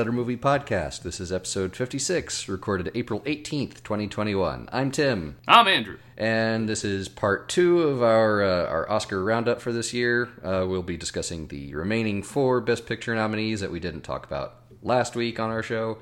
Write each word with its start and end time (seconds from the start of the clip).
Letter 0.00 0.12
Movie 0.12 0.38
Podcast. 0.38 1.02
This 1.02 1.20
is 1.20 1.30
episode 1.30 1.76
56, 1.76 2.48
recorded 2.48 2.90
April 2.94 3.20
18th, 3.20 3.82
2021. 3.82 4.66
I'm 4.72 4.90
Tim, 4.90 5.36
I'm 5.46 5.68
Andrew. 5.68 5.98
and 6.16 6.66
this 6.66 6.86
is 6.86 7.06
part 7.10 7.50
two 7.50 7.82
of 7.82 8.02
our 8.02 8.42
uh, 8.42 8.64
our 8.66 8.90
Oscar 8.90 9.22
roundup 9.22 9.60
for 9.60 9.74
this 9.74 9.92
year. 9.92 10.30
Uh, 10.42 10.64
we'll 10.66 10.82
be 10.82 10.96
discussing 10.96 11.48
the 11.48 11.74
remaining 11.74 12.22
four 12.22 12.62
Best 12.62 12.86
Picture 12.86 13.14
nominees 13.14 13.60
that 13.60 13.70
we 13.70 13.78
didn't 13.78 14.00
talk 14.00 14.24
about 14.24 14.54
last 14.82 15.14
week 15.16 15.38
on 15.38 15.50
our 15.50 15.62
show. 15.62 15.98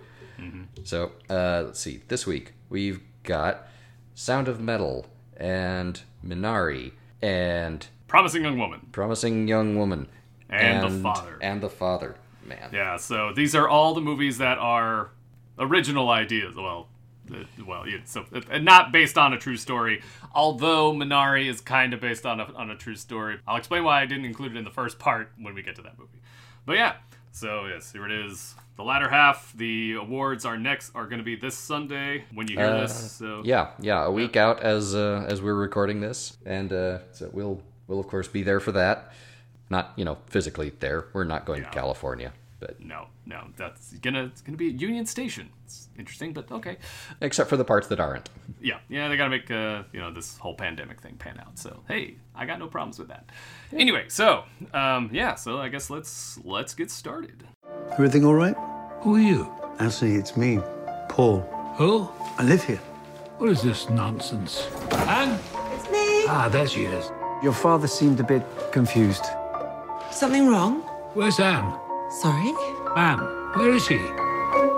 So 0.85 1.11
uh, 1.29 1.63
let's 1.67 1.81
see. 1.81 2.03
This 2.07 2.25
week 2.25 2.53
we've 2.69 3.01
got 3.25 3.67
Sound 4.15 4.47
of 4.47 4.61
Metal 4.61 5.07
and 5.37 6.01
Minari 6.25 6.93
and 7.21 7.85
Promising 8.07 8.45
Young 8.45 8.61
Woman. 8.61 8.87
Promising 8.93 9.49
Young 9.49 9.75
Woman 9.77 10.07
And 10.49 10.85
The 10.85 11.03
Father. 11.03 11.39
and 11.43 11.61
the 11.61 11.69
Father. 11.69 12.15
Man, 12.49 12.71
Yeah, 12.73 12.97
so 12.97 13.33
these 13.33 13.55
are 13.55 13.69
all 13.69 13.95
the 13.95 14.01
movies 14.01 14.39
that 14.39 14.59
are 14.59 15.11
original 15.59 16.09
ideas. 16.11 16.57
Well, 16.57 16.89
uh, 17.33 17.45
well, 17.67 17.87
yeah, 17.87 17.99
so 18.05 18.25
uh, 18.33 18.59
not 18.59 18.91
based 18.93 19.19
on 19.19 19.33
a 19.33 19.39
true 19.39 19.57
story. 19.57 20.03
Although 20.35 20.93
Minari 20.93 21.49
is 21.49 21.61
kind 21.61 21.93
of 21.93 22.01
based 22.01 22.25
on 22.25 22.41
a 22.41 22.45
on 22.55 22.71
a 22.71 22.77
true 22.77 22.97
story. 22.97 23.39
I'll 23.47 23.57
explain 23.57 23.85
why 23.85 24.01
I 24.03 24.07
didn't 24.07 24.25
include 24.25 24.53
it 24.53 24.59
in 24.59 24.65
the 24.65 24.71
first 24.71 24.99
part 24.99 25.31
when 25.39 25.55
we 25.55 25.63
get 25.63 25.77
to 25.77 25.83
that 25.83 25.99
movie. 25.99 26.21
But 26.65 26.77
yeah, 26.77 26.95
so 27.33 27.67
yes, 27.67 27.93
here 27.93 28.07
it 28.07 28.13
is. 28.13 28.55
The 28.77 28.85
latter 28.85 29.09
half. 29.09 29.53
The 29.55 29.95
awards 29.95 30.45
are 30.45 30.57
next 30.57 30.95
are 30.95 31.07
going 31.07 31.19
to 31.19 31.25
be 31.25 31.35
this 31.35 31.57
Sunday 31.59 32.25
when 32.33 32.47
you 32.49 32.57
hear 32.57 32.67
Uh, 32.67 32.81
this. 32.83 33.13
So 33.13 33.43
Yeah, 33.45 33.71
yeah, 33.81 34.05
a 34.05 34.11
week 34.11 34.37
out 34.37 34.63
as 34.63 34.95
uh, 34.95 35.25
as 35.29 35.43
we're 35.43 35.55
recording 35.55 36.01
this, 36.01 36.37
and 36.47 36.73
uh, 36.73 36.99
so 37.13 37.29
we'll 37.33 37.61
we'll 37.89 38.01
of 38.01 38.07
course 38.07 38.29
be 38.29 38.43
there 38.43 38.61
for 38.61 38.73
that. 38.73 39.13
Not 39.69 39.93
you 39.97 40.05
know 40.05 40.17
physically 40.29 40.73
there. 40.81 41.07
We're 41.13 41.25
not 41.25 41.45
going 41.45 41.63
to 41.65 41.71
California, 41.71 42.33
but 42.61 42.81
no, 42.81 43.07
no, 43.27 43.49
that's 43.57 43.93
gonna 43.95 44.25
it's 44.25 44.41
gonna 44.41 44.57
be 44.57 44.67
Union 44.67 45.07
Station. 45.07 45.51
It's 45.65 45.89
interesting, 45.99 46.33
but 46.33 46.51
okay. 46.51 46.77
except 47.21 47.49
for 47.49 47.57
the 47.57 47.65
parts 47.65 47.87
that 47.89 48.01
aren't. 48.01 48.29
yeah, 48.61 48.79
yeah, 48.89 49.09
they 49.09 49.17
gotta 49.17 49.31
make 49.31 49.51
uh, 49.51 49.83
you 49.93 50.01
know 50.01 50.13
this 50.13 50.37
whole 50.39 50.55
pandemic 50.55 51.01
thing 51.01 51.17
pan 51.17 51.39
out. 51.39 51.59
So 51.59 51.83
hey, 51.89 52.17
I 52.35 52.47
got 52.47 52.59
no 52.59 52.67
problems 52.67 52.99
with 52.99 53.09
that. 53.09 53.31
Anyway, 53.73 54.07
so 54.09 54.45
um, 54.75 55.11
yeah, 55.13 55.35
so 55.35 55.59
I 55.59 55.69
guess 55.69 55.91
let's 55.91 56.39
let's 56.45 56.75
get 56.75 56.91
started. 56.91 57.47
Everything 57.93 58.25
all 58.25 58.35
right? 58.35 58.57
Who 59.01 59.17
are 59.17 59.21
you? 59.21 59.53
Actually, 59.79 60.17
it's 60.17 60.37
me, 60.37 60.61
Paul. 61.09 61.41
Who? 61.77 62.09
I 62.39 62.43
live 62.43 62.65
here. 62.65 62.81
What 63.39 63.51
is 63.51 63.63
this 63.63 63.89
nonsense? 63.89 64.67
Anne? 64.91 65.39
It's 65.73 65.85
me. 65.91 66.25
Ah, 66.27 66.49
there 66.51 66.67
she 66.67 66.87
is. 66.87 67.13
Your 67.41 67.53
father 67.53 67.87
seemed 67.87 68.19
a 68.19 68.25
bit 68.25 68.43
confused. 68.73 69.27
Something 70.11 70.49
wrong? 70.49 70.81
Where's 71.15 71.39
Anne? 71.39 71.79
Sorry? 72.11 72.53
Anne, 72.97 73.19
where 73.55 73.71
is 73.75 73.85
she? 73.87 73.99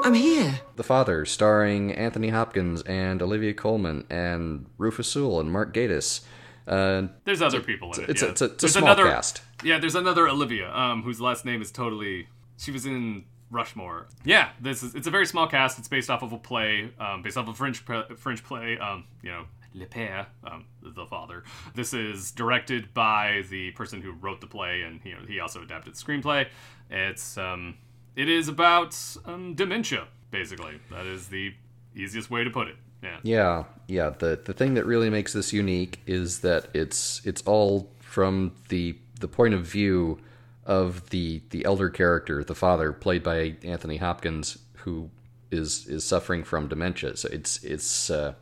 I'm 0.04 0.14
here. 0.14 0.60
The 0.76 0.82
Father, 0.82 1.24
starring 1.24 1.92
Anthony 1.92 2.28
Hopkins 2.30 2.82
and 2.82 3.22
Olivia 3.22 3.54
Colman 3.54 4.04
and 4.10 4.66
Rufus 4.78 5.08
Sewell 5.08 5.38
and 5.40 5.52
Mark 5.52 5.72
Gatiss. 5.72 6.22
Uh, 6.66 7.08
There's 7.24 7.40
other 7.42 7.60
people 7.60 7.92
in 7.94 8.02
it. 8.04 8.10
it's 8.10 8.22
a- 8.22 8.26
yeah. 8.26 8.30
it's 8.32 8.42
a- 8.42 8.44
it's 8.46 8.64
a 8.64 8.68
small 8.68 8.84
another, 8.84 9.04
cast. 9.08 9.42
Yeah, 9.62 9.78
there's 9.78 9.94
another 9.94 10.28
Olivia, 10.28 10.74
um, 10.74 11.02
whose 11.02 11.20
last 11.20 11.44
name 11.44 11.62
is 11.62 11.70
totally. 11.70 12.28
She 12.58 12.70
was 12.72 12.84
in 12.84 13.24
Rushmore. 13.50 14.06
Yeah, 14.24 14.50
this 14.60 14.82
is. 14.82 14.94
It's 14.94 15.06
a 15.06 15.10
very 15.10 15.26
small 15.26 15.46
cast. 15.46 15.78
It's 15.78 15.88
based 15.88 16.10
off 16.10 16.22
of 16.22 16.32
a 16.32 16.38
play, 16.38 16.90
um, 16.98 17.22
based 17.22 17.36
off 17.36 17.48
of 17.48 17.54
a 17.54 17.56
French 17.56 17.84
pre- 17.84 18.04
French 18.16 18.42
play. 18.44 18.78
Um, 18.78 19.04
you 19.22 19.30
know, 19.30 19.44
Le 19.74 19.86
Père, 19.86 20.26
um, 20.44 20.64
the 20.82 21.06
father. 21.06 21.44
This 21.74 21.94
is 21.94 22.30
directed 22.32 22.92
by 22.92 23.44
the 23.50 23.70
person 23.72 24.02
who 24.02 24.12
wrote 24.12 24.40
the 24.40 24.46
play, 24.46 24.82
and 24.82 25.00
you 25.04 25.12
know 25.12 25.20
he 25.26 25.40
also 25.40 25.62
adapted 25.62 25.94
the 25.94 25.98
screenplay. 25.98 26.48
It's 26.90 27.38
um, 27.38 27.76
it 28.16 28.28
is 28.28 28.48
about 28.48 28.96
um, 29.24 29.54
dementia, 29.54 30.08
basically. 30.30 30.80
That 30.90 31.06
is 31.06 31.28
the 31.28 31.54
easiest 31.94 32.30
way 32.30 32.44
to 32.44 32.50
put 32.50 32.68
it. 32.68 32.76
Yeah. 33.02 33.18
Yeah, 33.22 33.64
yeah. 33.86 34.10
The 34.10 34.40
the 34.44 34.52
thing 34.52 34.74
that 34.74 34.84
really 34.84 35.10
makes 35.10 35.32
this 35.32 35.52
unique 35.52 36.00
is 36.06 36.40
that 36.40 36.68
it's 36.74 37.24
it's 37.24 37.42
all 37.42 37.90
from 38.00 38.52
the 38.68 38.98
the 39.20 39.28
point 39.28 39.54
of 39.54 39.64
view 39.64 40.18
of 40.66 41.10
the 41.10 41.42
the 41.50 41.64
elder 41.64 41.88
character, 41.88 42.44
the 42.44 42.54
father, 42.54 42.92
played 42.92 43.22
by 43.22 43.56
Anthony 43.62 43.96
Hopkins, 43.96 44.58
who 44.78 45.10
is 45.50 45.86
is 45.86 46.04
suffering 46.04 46.44
from 46.44 46.68
dementia. 46.68 47.16
So 47.16 47.28
it's 47.32 47.62
it's 47.64 48.10
uh, 48.10 48.34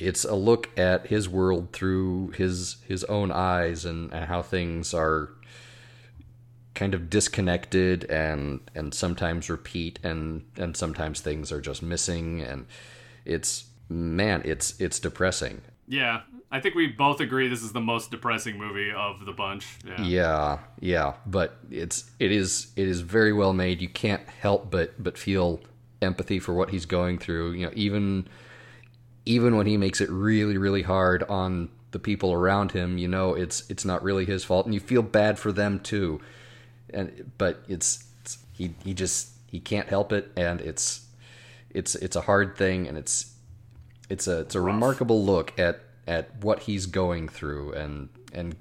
it's 0.00 0.24
a 0.24 0.34
look 0.34 0.76
at 0.78 1.08
his 1.08 1.28
world 1.28 1.72
through 1.72 2.28
his 2.30 2.76
his 2.86 3.04
own 3.04 3.30
eyes 3.30 3.84
and, 3.84 4.12
and 4.12 4.26
how 4.26 4.42
things 4.42 4.94
are 4.94 5.30
kind 6.74 6.94
of 6.94 7.10
disconnected 7.10 8.04
and 8.04 8.60
and 8.74 8.94
sometimes 8.94 9.50
repeat 9.50 9.98
and 10.04 10.44
and 10.56 10.76
sometimes 10.76 11.20
things 11.20 11.50
are 11.50 11.60
just 11.60 11.82
missing. 11.82 12.40
And 12.40 12.66
it's 13.24 13.66
man 13.88 14.42
it's 14.44 14.78
it's 14.80 15.00
depressing. 15.00 15.62
Yeah, 15.88 16.20
I 16.50 16.60
think 16.60 16.74
we 16.74 16.86
both 16.86 17.20
agree 17.20 17.48
this 17.48 17.62
is 17.62 17.72
the 17.72 17.80
most 17.80 18.10
depressing 18.10 18.58
movie 18.58 18.92
of 18.92 19.24
the 19.24 19.32
bunch. 19.32 19.66
Yeah. 19.86 20.02
yeah. 20.02 20.58
Yeah. 20.80 21.14
But 21.26 21.56
it's 21.70 22.10
it 22.18 22.30
is 22.30 22.68
it 22.76 22.86
is 22.86 23.00
very 23.00 23.32
well 23.32 23.52
made. 23.52 23.82
You 23.82 23.88
can't 23.88 24.26
help 24.28 24.70
but 24.70 25.02
but 25.02 25.18
feel 25.18 25.60
empathy 26.00 26.38
for 26.38 26.54
what 26.54 26.70
he's 26.70 26.86
going 26.86 27.18
through. 27.18 27.52
You 27.52 27.66
know 27.66 27.72
even 27.74 28.28
even 29.28 29.56
when 29.56 29.66
he 29.66 29.76
makes 29.76 30.00
it 30.00 30.08
really 30.10 30.56
really 30.56 30.82
hard 30.82 31.22
on 31.24 31.68
the 31.90 31.98
people 31.98 32.32
around 32.32 32.72
him 32.72 32.98
you 32.98 33.08
know 33.08 33.34
it's 33.34 33.68
it's 33.70 33.84
not 33.84 34.02
really 34.02 34.24
his 34.24 34.42
fault 34.42 34.64
and 34.66 34.74
you 34.74 34.80
feel 34.80 35.02
bad 35.02 35.38
for 35.38 35.52
them 35.52 35.78
too. 35.80 36.20
And 36.90 37.32
but 37.36 37.62
it's, 37.68 38.04
it's 38.22 38.38
he 38.52 38.74
he 38.82 38.94
just 38.94 39.30
he 39.46 39.60
can't 39.60 39.88
help 39.88 40.12
it 40.12 40.30
and 40.36 40.60
it's 40.60 41.06
it's 41.70 41.94
it's 41.94 42.16
a 42.16 42.22
hard 42.22 42.56
thing 42.56 42.88
and 42.88 42.96
it's 42.96 43.34
it's 44.08 44.26
a 44.26 44.40
it's 44.40 44.54
a 44.54 44.60
remarkable 44.60 45.22
look 45.22 45.58
at 45.58 45.80
at 46.06 46.34
what 46.42 46.60
he's 46.60 46.86
going 46.86 47.28
through 47.28 47.72
and 47.74 48.08
and 48.32 48.56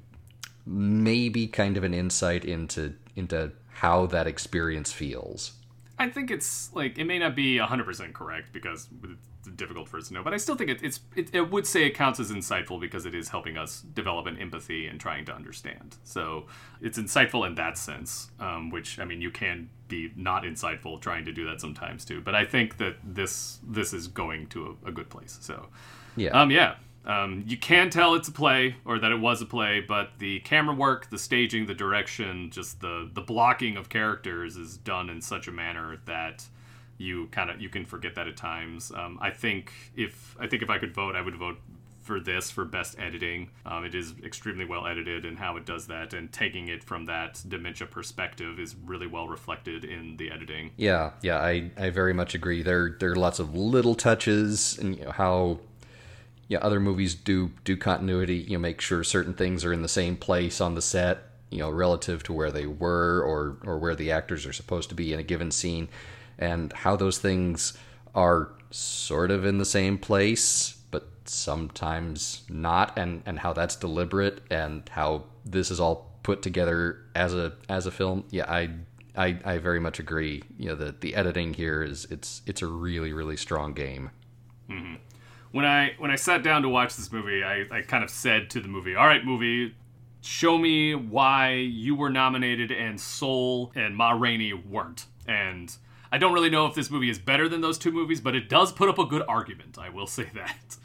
maybe 0.66 1.48
kind 1.48 1.78
of 1.78 1.86
an 1.86 1.94
insight 1.94 2.44
into 2.44 2.94
into 3.16 3.52
how 3.70 4.06
that 4.08 4.28
experience 4.28 4.92
feels. 4.92 5.54
I 6.00 6.10
think 6.10 6.30
it's 6.30 6.70
like 6.76 6.98
it 6.98 7.06
may 7.06 7.18
not 7.18 7.36
be 7.36 7.58
100% 7.58 8.14
correct 8.14 8.54
because 8.54 8.88
difficult 9.56 9.88
for 9.88 9.98
us 9.98 10.08
to 10.10 10.14
know, 10.14 10.24
but 10.24 10.34
I 10.34 10.38
still 10.38 10.56
think 10.56 10.70
it, 10.70 10.84
it's 10.84 11.00
it, 11.16 11.34
it 11.34 11.52
would 11.52 11.66
say 11.66 11.86
it 11.86 11.92
counts 11.92 12.20
as 12.20 12.32
insightful 12.32 12.80
because 12.80 13.06
it 13.06 13.16
is 13.16 13.30
helping 13.30 13.58
us 13.58 13.82
develop 13.82 14.26
an 14.26 14.38
empathy 14.38 14.88
and 14.88 15.00
trying 15.00 15.26
to 15.26 15.34
understand. 15.34 15.98
So 16.04 16.46
it's 16.82 16.98
insightful 16.98 17.46
in 17.48 17.56
that 17.56 17.78
sense, 17.78 18.30
um, 18.40 18.70
which 18.70 19.00
I 19.00 19.06
mean 19.06 19.22
you 19.22 19.32
can 19.32 19.70
be 19.88 20.12
not 20.16 20.44
insightful 20.44 21.00
trying 21.00 21.26
to 21.26 21.32
do 21.32 21.46
that 21.46 21.62
sometimes 21.62 22.06
too. 22.06 22.22
But 22.22 22.36
I 22.36 22.46
think 22.46 22.78
that 22.78 22.98
this 23.04 23.60
this 23.64 23.94
is 23.94 24.08
going 24.08 24.48
to 24.48 24.78
a, 24.84 24.90
a 24.90 24.92
good 24.92 25.10
place. 25.10 25.38
So 25.42 25.68
yeah 26.16 26.30
um, 26.32 26.52
yeah. 26.52 26.76
Um, 27.06 27.46
you 27.48 27.56
can 27.56 27.90
tell 27.90 28.16
it's 28.16 28.28
a 28.28 28.34
play 28.34 28.76
or 28.84 29.00
that 29.00 29.12
it 29.14 29.20
was 29.20 29.42
a 29.42 29.46
play, 29.46 29.80
but 29.80 30.10
the 30.20 30.42
camera 30.42 30.76
work, 30.76 31.10
the 31.10 31.18
staging, 31.18 31.66
the 31.66 31.74
direction, 31.74 32.52
just 32.52 32.82
the 32.82 33.10
the 33.14 33.22
blocking 33.22 33.78
of 33.78 33.88
characters 33.88 34.58
is 34.58 34.76
done 34.76 35.10
in 35.10 35.22
such 35.22 35.48
a 35.48 35.52
manner 35.52 35.98
that 36.06 36.46
you 36.98 37.28
kind 37.28 37.50
of 37.50 37.62
you 37.62 37.70
can 37.70 37.86
forget 37.86 38.16
that 38.16 38.28
at 38.28 38.38
times. 38.38 38.92
Um, 38.96 39.20
I 39.22 39.32
think 39.32 39.72
if 39.96 40.36
I 40.40 40.48
think 40.48 40.64
if 40.64 40.70
I 40.70 40.78
could 40.78 40.94
vote, 40.94 41.16
I 41.16 41.22
would 41.22 41.36
vote 41.36 41.58
for 42.08 42.20
this 42.22 42.50
for 42.50 42.64
best 42.64 42.98
editing. 42.98 43.50
Um, 43.66 43.84
it 43.84 43.94
is 43.94 44.16
extremely 44.24 44.64
well 44.64 44.88
edited 44.88 45.26
and 45.26 45.38
how 45.38 45.58
it 45.58 45.66
does 45.66 45.88
that, 45.88 46.14
and 46.14 46.32
taking 46.32 46.70
it 46.70 46.84
from 46.84 47.06
that 47.06 47.44
dementia 47.48 47.86
perspective 47.86 48.60
is 48.60 48.76
really 48.86 49.08
well 49.08 49.28
reflected 49.28 49.84
in 49.84 50.16
the 50.16 50.32
editing. 50.32 50.72
Yeah, 50.78 51.12
yeah, 51.22 51.38
I, 51.38 51.70
I 51.78 51.90
very 51.90 52.14
much 52.14 52.34
agree. 52.34 52.64
There 52.64 52.96
there 53.00 53.12
are 53.12 53.16
lots 53.16 53.40
of 53.40 53.54
little 53.54 53.94
touches 53.94 54.78
and 54.78 54.98
you 54.98 55.06
know, 55.06 55.12
how 55.12 55.60
yeah 56.48 56.60
other 56.60 56.80
movies 56.80 57.14
do 57.14 57.52
do 57.66 57.76
continuity. 57.76 58.38
You 58.38 58.54
know, 58.54 58.62
make 58.62 58.80
sure 58.80 59.04
certain 59.04 59.34
things 59.34 59.66
are 59.66 59.74
in 59.74 59.82
the 59.82 59.90
same 59.90 60.16
place 60.16 60.62
on 60.62 60.76
the 60.76 60.82
set. 60.82 61.24
You 61.50 61.60
know, 61.60 61.70
relative 61.70 62.24
to 62.24 62.34
where 62.34 62.52
they 62.52 62.66
were 62.66 63.22
or 63.22 63.58
or 63.66 63.78
where 63.78 63.96
the 63.96 64.12
actors 64.12 64.46
are 64.46 64.54
supposed 64.54 64.90
to 64.90 64.96
be 64.96 65.12
in 65.12 65.20
a 65.20 65.24
given 65.24 65.52
scene, 65.52 65.90
and 66.40 66.72
how 66.74 66.96
those 66.96 67.18
things 67.18 67.78
are 68.16 68.50
sort 68.72 69.32
of 69.32 69.46
in 69.46 69.58
the 69.58 69.66
same 69.66 69.98
place, 69.98 70.78
but 70.92 71.08
sometimes 71.26 72.44
not, 72.50 72.98
and 72.98 73.22
and 73.26 73.40
how 73.40 73.54
that's 73.54 73.76
deliberate, 73.76 74.42
and 74.50 74.88
how 74.90 75.24
this 75.46 75.72
is 75.72 75.80
all 75.80 76.12
put 76.24 76.42
together 76.42 77.00
as 77.16 77.34
a 77.34 77.54
as 77.70 77.86
a 77.86 77.92
film. 77.92 78.24
Yeah, 78.30 78.52
I 78.52 78.70
I, 79.16 79.40
I 79.44 79.58
very 79.58 79.80
much 79.80 80.00
agree. 80.00 80.44
You 80.58 80.70
know, 80.70 80.76
the 80.76 80.96
the 81.00 81.16
editing 81.16 81.54
here 81.54 81.84
is 81.84 82.06
it's 82.12 82.42
it's 82.46 82.62
a 82.62 82.68
really 82.68 83.14
really 83.14 83.38
strong 83.38 83.74
game. 83.74 84.12
Mm-hmm. 84.70 84.96
when 85.52 85.64
I 85.66 85.94
when 85.98 86.12
I 86.12 86.18
sat 86.18 86.44
down 86.44 86.62
to 86.64 86.70
watch 86.70 86.98
this 86.98 87.12
movie, 87.12 87.42
I, 87.44 87.66
I 87.72 87.82
kind 87.82 88.04
of 88.04 88.10
said 88.10 88.50
to 88.52 88.60
the 88.60 88.68
movie, 88.68 88.96
"All 88.96 89.08
right, 89.08 89.24
movie, 89.24 89.74
show 90.22 90.58
me 90.58 90.94
why 90.94 91.54
you 91.54 91.96
were 91.96 92.10
nominated 92.10 92.72
and 92.72 93.00
Soul 93.00 93.72
and 93.76 93.96
Ma 93.96 94.12
Rainey 94.12 94.54
weren't." 94.54 95.06
And 95.26 95.74
I 96.12 96.18
don't 96.18 96.34
really 96.34 96.50
know 96.50 96.66
if 96.68 96.76
this 96.76 96.90
movie 96.90 97.10
is 97.10 97.20
better 97.20 97.48
than 97.50 97.62
those 97.62 97.78
two 97.78 97.92
movies, 97.92 98.22
but 98.22 98.36
it 98.36 98.50
does 98.50 98.72
put 98.72 98.90
up 98.90 99.00
a 99.00 99.06
good 99.06 99.24
argument. 99.28 99.78
I 99.80 99.90
will 99.90 100.08
say 100.20 100.30
that. 100.36 100.78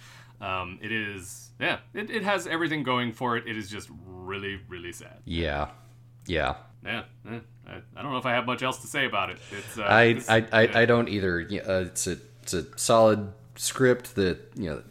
Um, 0.44 0.78
it 0.82 0.90
is, 0.90 1.50
yeah, 1.60 1.78
it, 1.94 2.10
it 2.10 2.22
has 2.24 2.46
everything 2.48 2.82
going 2.82 3.12
for 3.12 3.36
it. 3.36 3.46
It 3.46 3.56
is 3.56 3.70
just 3.70 3.88
really, 4.04 4.60
really 4.68 4.92
sad. 4.92 5.18
Yeah, 5.24 5.68
Yeah. 6.26 6.54
Yeah, 6.84 7.04
eh, 7.30 7.38
I, 7.68 7.74
I 7.96 8.02
don't 8.02 8.10
know 8.10 8.18
if 8.18 8.26
I 8.26 8.32
have 8.32 8.44
much 8.44 8.64
else 8.64 8.78
to 8.80 8.88
say 8.88 9.06
about 9.06 9.30
it. 9.30 9.38
It's 9.56 9.78
uh, 9.78 9.84
I, 9.84 10.12
this- 10.14 10.28
I, 10.28 10.44
I, 10.52 10.62
yeah. 10.62 10.78
I 10.80 10.84
don't 10.84 11.08
either. 11.08 11.42
Uh, 11.42 11.72
it's 11.86 12.08
a 12.08 12.16
it's 12.42 12.54
a 12.54 12.76
solid 12.76 13.32
script 13.54 14.16
that 14.16 14.40
you 14.56 14.68
know 14.68 14.82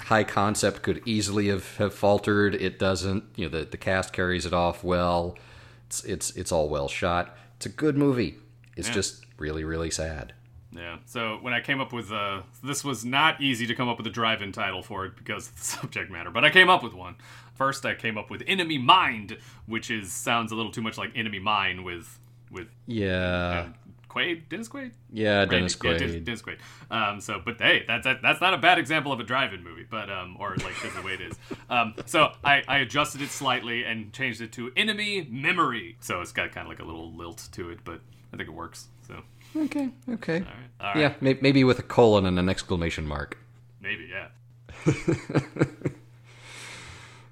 high 0.00 0.24
concept 0.24 0.80
could 0.82 1.02
easily 1.04 1.48
have, 1.48 1.76
have 1.76 1.92
faltered. 1.92 2.54
It 2.54 2.78
doesn't. 2.78 3.24
You 3.36 3.50
know 3.50 3.58
the, 3.58 3.66
the 3.66 3.76
cast 3.76 4.14
carries 4.14 4.46
it 4.46 4.54
off 4.54 4.82
well. 4.82 5.36
It's 5.88 6.02
it's 6.04 6.30
it's 6.34 6.50
all 6.50 6.70
well 6.70 6.88
shot. 6.88 7.36
It's 7.58 7.66
a 7.66 7.68
good 7.68 7.98
movie. 7.98 8.36
It's 8.74 8.88
Yeah. 8.88 8.94
just 8.94 9.23
really 9.38 9.64
really 9.64 9.90
sad. 9.90 10.32
Yeah. 10.72 10.98
So 11.06 11.38
when 11.40 11.52
I 11.54 11.60
came 11.60 11.80
up 11.80 11.92
with 11.92 12.10
uh, 12.10 12.42
this 12.62 12.82
was 12.84 13.04
not 13.04 13.40
easy 13.40 13.66
to 13.66 13.74
come 13.74 13.88
up 13.88 13.96
with 13.96 14.06
a 14.08 14.10
drive-in 14.10 14.50
title 14.52 14.82
for 14.82 15.06
it 15.06 15.16
because 15.16 15.48
of 15.48 15.56
the 15.56 15.64
subject 15.64 16.10
matter, 16.10 16.30
but 16.30 16.44
I 16.44 16.50
came 16.50 16.68
up 16.68 16.82
with 16.82 16.94
one. 16.94 17.14
First, 17.54 17.86
I 17.86 17.94
came 17.94 18.18
up 18.18 18.30
with 18.30 18.42
Enemy 18.48 18.78
Mind, 18.78 19.38
which 19.66 19.88
is 19.90 20.12
sounds 20.12 20.50
a 20.50 20.56
little 20.56 20.72
too 20.72 20.82
much 20.82 20.98
like 20.98 21.12
Enemy 21.14 21.38
Mine 21.38 21.84
with 21.84 22.18
with 22.50 22.66
Yeah. 22.86 23.10
uh, 23.10 23.68
Quaid, 24.08 24.48
Dennis 24.48 24.68
Quaid. 24.68 24.92
Yeah, 25.12 25.44
Dennis 25.44 25.74
yeah, 25.82 25.90
Quaid. 25.90 25.98
Dennis, 25.98 26.24
Dennis 26.24 26.42
Quaid. 26.42 26.58
Um, 26.88 27.20
so, 27.20 27.40
but 27.44 27.60
hey, 27.60 27.84
that's 27.86 28.04
that, 28.04 28.22
that's 28.22 28.40
not 28.40 28.54
a 28.54 28.58
bad 28.58 28.78
example 28.78 29.12
of 29.12 29.18
a 29.20 29.24
drive-in 29.24 29.62
movie, 29.64 29.86
but 29.88 30.08
um, 30.10 30.36
or 30.40 30.50
like 30.56 30.74
that's 30.82 30.94
the 30.94 31.02
way 31.02 31.14
it 31.14 31.20
is. 31.20 31.38
Um, 31.70 31.94
so 32.06 32.32
I, 32.44 32.62
I 32.68 32.78
adjusted 32.78 33.22
it 33.22 33.30
slightly 33.30 33.84
and 33.84 34.12
changed 34.12 34.40
it 34.40 34.50
to 34.52 34.70
Enemy 34.76 35.28
Memory. 35.30 35.96
So 36.00 36.20
it's 36.20 36.30
got 36.32 36.50
kind 36.52 36.66
of 36.66 36.68
like 36.70 36.80
a 36.80 36.84
little 36.84 37.12
lilt 37.12 37.48
to 37.52 37.70
it, 37.70 37.80
but 37.84 38.00
I 38.32 38.36
think 38.36 38.48
it 38.48 38.52
works. 38.54 38.88
So 39.06 39.22
Okay. 39.56 39.90
Okay. 40.10 40.38
all 40.38 40.44
right, 40.44 40.70
all 40.80 40.86
right. 40.94 40.96
Yeah, 41.00 41.14
may- 41.20 41.38
maybe 41.40 41.62
with 41.64 41.78
a 41.78 41.82
colon 41.82 42.26
and 42.26 42.38
an 42.38 42.48
exclamation 42.48 43.06
mark. 43.06 43.38
maybe 43.80 44.10
yeah. 44.10 44.28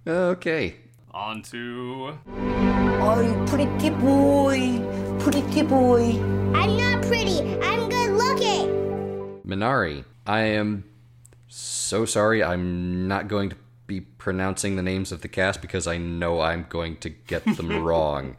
Okay. 0.07 0.77
On 1.13 1.43
to 1.43 2.19
Oh, 3.05 3.45
pretty 3.49 3.91
boy, 3.91 4.81
pretty 5.21 5.63
boy. 5.63 6.19
I'm 6.55 6.77
not 6.77 7.03
pretty. 7.03 7.39
I'm 7.63 7.89
good 7.89 8.11
looking. 8.13 9.41
Minari. 9.47 10.05
I 10.27 10.41
am 10.43 10.85
so 11.49 12.05
sorry. 12.05 12.43
I'm 12.43 13.07
not 13.09 13.29
going 13.29 13.51
to 13.51 13.57
be 13.87 14.01
pronouncing 14.01 14.77
the 14.77 14.83
names 14.83 15.13
of 15.13 15.21
the 15.21 15.29
cast 15.29 15.61
because 15.61 15.87
I 15.87 15.99
know 15.99 16.41
I'm 16.41 16.67
going 16.69 16.97
to 16.99 17.11
get 17.11 17.45
them 17.45 17.85
wrong. 17.85 18.37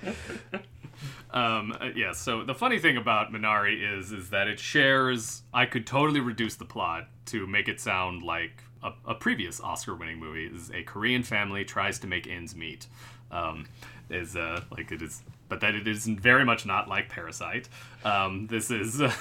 Um, 1.33 1.75
uh, 1.81 1.89
yeah. 1.95 2.11
So 2.13 2.43
the 2.43 2.53
funny 2.53 2.79
thing 2.79 2.95
about 2.95 3.33
Minari 3.33 3.97
is, 3.97 4.11
is 4.11 4.29
that 4.29 4.47
it 4.47 4.59
shares. 4.59 5.41
I 5.53 5.65
could 5.65 5.87
totally 5.87 6.19
reduce 6.19 6.55
the 6.55 6.65
plot 6.65 7.07
to 7.27 7.47
make 7.47 7.67
it 7.67 7.81
sound 7.81 8.21
like 8.21 8.63
a, 8.83 8.91
a 9.05 9.15
previous 9.15 9.59
Oscar-winning 9.59 10.19
movie. 10.19 10.45
Is 10.45 10.69
a 10.69 10.83
Korean 10.83 11.23
family 11.23 11.65
tries 11.65 11.97
to 11.99 12.07
make 12.07 12.27
ends 12.27 12.55
meet. 12.55 12.85
Um, 13.31 13.65
is 14.09 14.35
uh, 14.35 14.61
like 14.69 14.91
it 14.91 15.01
is, 15.01 15.23
but 15.49 15.61
that 15.61 15.73
it 15.73 15.87
is 15.87 16.05
very 16.05 16.45
much 16.45 16.67
not 16.67 16.87
like 16.87 17.09
Parasite. 17.09 17.67
Um, 18.03 18.45
this 18.47 18.69
is 18.69 19.01
uh, 19.01 19.11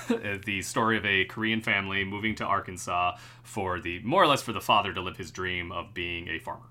the 0.45 0.61
story 0.61 0.99
of 0.99 1.07
a 1.07 1.25
Korean 1.25 1.63
family 1.63 2.05
moving 2.05 2.35
to 2.37 2.45
Arkansas 2.45 3.17
for 3.43 3.81
the 3.81 4.01
more 4.03 4.23
or 4.23 4.27
less 4.27 4.43
for 4.43 4.53
the 4.53 4.61
father 4.61 4.93
to 4.93 5.01
live 5.01 5.17
his 5.17 5.31
dream 5.31 5.73
of 5.73 5.95
being 5.95 6.29
a 6.29 6.39
farmer, 6.39 6.67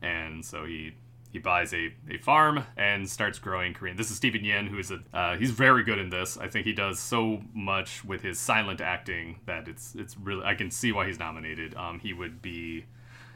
and 0.00 0.44
so 0.44 0.64
he 0.64 0.94
he 1.30 1.38
buys 1.38 1.74
a, 1.74 1.92
a 2.10 2.18
farm 2.18 2.64
and 2.76 3.08
starts 3.08 3.38
growing 3.38 3.74
Korean. 3.74 3.96
This 3.96 4.10
is 4.10 4.16
Steven 4.16 4.42
Yeun, 4.42 4.68
who 4.68 4.78
is 4.78 4.90
a 4.90 5.00
uh, 5.12 5.36
he's 5.36 5.50
very 5.50 5.84
good 5.84 5.98
in 5.98 6.10
this. 6.10 6.38
I 6.38 6.48
think 6.48 6.66
he 6.66 6.72
does 6.72 6.98
so 6.98 7.42
much 7.54 8.04
with 8.04 8.22
his 8.22 8.38
silent 8.38 8.80
acting 8.80 9.40
that 9.46 9.68
it's 9.68 9.94
it's 9.94 10.16
really 10.16 10.44
I 10.44 10.54
can 10.54 10.70
see 10.70 10.92
why 10.92 11.06
he's 11.06 11.18
nominated. 11.18 11.74
Um, 11.74 11.98
he 11.98 12.12
would 12.12 12.40
be 12.40 12.86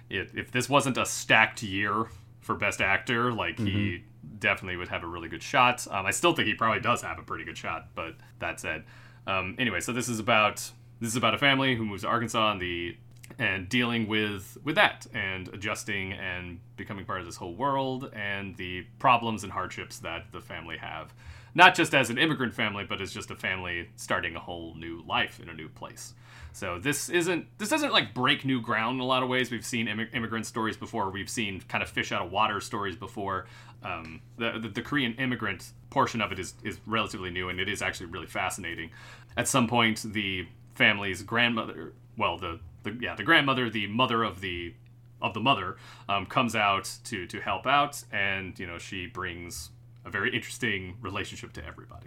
if, 0.09 0.35
if 0.37 0.50
this 0.50 0.69
wasn't 0.69 0.97
a 0.97 1.06
stacked 1.06 1.62
year 1.62 2.06
for 2.41 2.55
best 2.55 2.81
actor, 2.81 3.33
like 3.33 3.59
he 3.59 4.05
definitely 4.39 4.77
would 4.77 4.89
have 4.89 5.05
a 5.05 5.06
really 5.06 5.29
good 5.29 5.43
shot. 5.43 5.87
Um, 5.91 6.06
I 6.06 6.11
still 6.11 6.35
think 6.35 6.49
he 6.49 6.55
probably 6.55 6.81
does 6.81 7.03
have 7.03 7.19
a 7.19 7.23
pretty 7.23 7.44
good 7.44 7.56
shot, 7.56 7.89
but 7.94 8.15
that 8.41 8.59
said, 8.61 8.85
um, 9.27 9.55
anyway, 9.59 9.81
so 9.81 9.93
this 9.93 10.09
is 10.09 10.19
about 10.19 10.71
this 11.00 11.11
is 11.11 11.17
about 11.17 11.35
a 11.35 11.39
family 11.39 11.75
who 11.75 11.85
moves 11.85 12.03
to 12.03 12.09
Arkansas 12.09 12.53
and 12.53 12.61
the 12.61 12.97
and 13.38 13.69
dealing 13.69 14.06
with 14.08 14.58
with 14.64 14.74
that 14.74 15.06
and 15.14 15.48
adjusting 15.48 16.12
and 16.12 16.60
becoming 16.76 17.04
part 17.04 17.20
of 17.20 17.26
this 17.26 17.36
whole 17.36 17.54
world 17.54 18.10
and 18.14 18.56
the 18.56 18.84
problems 18.98 19.42
and 19.42 19.52
hardships 19.52 19.98
that 20.00 20.26
the 20.32 20.40
family 20.40 20.76
have. 20.76 21.12
Not 21.54 21.74
just 21.74 21.94
as 21.94 22.10
an 22.10 22.19
immigrant 22.19 22.54
family 22.54 22.84
but 22.84 23.00
as 23.00 23.12
just 23.12 23.30
a 23.30 23.36
family 23.36 23.88
starting 23.96 24.36
a 24.36 24.40
whole 24.40 24.74
new 24.74 25.02
life 25.06 25.40
in 25.40 25.48
a 25.48 25.54
new 25.54 25.69
place. 25.69 26.14
So 26.52 26.78
this 26.78 27.08
isn't 27.08 27.46
this 27.58 27.70
doesn't 27.70 27.92
like 27.92 28.12
break 28.12 28.44
new 28.44 28.60
ground 28.60 28.96
in 28.96 29.00
a 29.00 29.06
lot 29.06 29.22
of 29.22 29.28
ways. 29.28 29.50
We've 29.50 29.64
seen 29.64 29.86
immig- 29.86 30.14
immigrant 30.14 30.46
stories 30.46 30.76
before. 30.76 31.10
We've 31.10 31.30
seen 31.30 31.62
kind 31.62 31.82
of 31.82 31.88
fish 31.88 32.12
out 32.12 32.22
of 32.22 32.30
water 32.30 32.60
stories 32.60 32.96
before. 32.96 33.46
Um, 33.82 34.20
the, 34.36 34.58
the 34.60 34.69
the 34.69 34.82
korean 34.82 35.14
immigrant 35.14 35.72
portion 35.90 36.20
of 36.20 36.30
it 36.32 36.38
is 36.38 36.54
is 36.62 36.78
relatively 36.86 37.30
new 37.30 37.48
and 37.48 37.58
it 37.58 37.69
is 37.69 37.80
actually 37.82 38.06
really 38.06 38.26
fascinating. 38.26 38.90
At 39.36 39.48
some 39.48 39.66
point 39.66 40.04
the 40.12 40.46
family's 40.74 41.22
grandmother 41.22 41.94
well 42.16 42.36
the, 42.36 42.60
the 42.82 42.96
yeah 43.00 43.14
the 43.14 43.23
grandmother 43.23 43.69
the 43.70 43.87
mother 43.87 44.23
of 44.23 44.40
the 44.40 44.75
of 45.20 45.34
the 45.34 45.40
mother 45.40 45.76
um, 46.08 46.26
comes 46.26 46.55
out 46.56 46.90
to 47.05 47.26
to 47.26 47.40
help 47.40 47.67
out 47.67 48.02
and 48.12 48.58
you 48.58 48.67
know 48.67 48.79
she 48.79 49.06
brings 49.06 49.70
a 50.05 50.11
very 50.11 50.34
interesting 50.34 50.96
relationship 51.00 51.52
to 51.52 51.64
everybody 51.64 52.06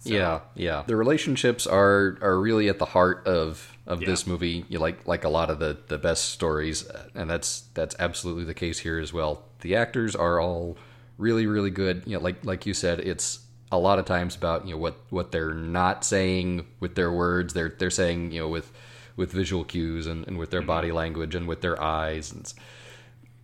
So- 0.00 0.10
Yeah, 0.12 0.40
yeah. 0.54 0.82
The 0.86 0.96
relationships 0.96 1.66
are 1.66 2.18
are 2.20 2.38
really 2.40 2.68
at 2.68 2.78
the 2.78 2.84
heart 2.86 3.26
of 3.26 3.72
of 3.86 4.02
Yeah. 4.02 4.08
this 4.08 4.26
movie. 4.26 4.64
You 4.68 4.78
like 4.80 5.06
like 5.06 5.24
a 5.24 5.28
lot 5.28 5.48
of 5.48 5.58
the 5.58 5.78
the 5.88 5.96
best 5.96 6.30
stories, 6.30 6.84
and 7.14 7.30
that's 7.30 7.62
that's 7.74 7.94
absolutely 7.98 8.44
the 8.44 8.52
case 8.54 8.80
here 8.80 8.98
as 8.98 9.12
well. 9.12 9.44
The 9.60 9.74
actors 9.76 10.14
are 10.16 10.38
all 10.40 10.76
really 11.18 11.46
really 11.46 11.70
good. 11.70 12.02
You 12.04 12.16
know, 12.18 12.22
like 12.22 12.44
like 12.44 12.66
you 12.66 12.74
said, 12.74 12.98
it's 13.00 13.40
a 13.72 13.78
lot 13.78 13.98
of 13.98 14.04
times 14.04 14.36
about 14.36 14.66
you 14.66 14.72
know 14.74 14.78
what 14.80 14.96
what 15.10 15.30
they're 15.32 15.54
not 15.54 16.04
saying 16.04 16.66
with 16.80 16.94
their 16.96 17.10
words. 17.12 17.54
They're 17.54 17.72
they're 17.78 17.90
saying 18.02 18.32
you 18.32 18.40
know 18.42 18.48
with 18.48 18.70
with 19.16 19.32
visual 19.32 19.64
cues 19.64 20.06
and, 20.06 20.26
and 20.26 20.38
with 20.38 20.50
their 20.50 20.62
body 20.62 20.92
language 20.92 21.34
and 21.34 21.48
with 21.48 21.60
their 21.62 21.80
eyes. 21.82 22.32
And 22.32 22.52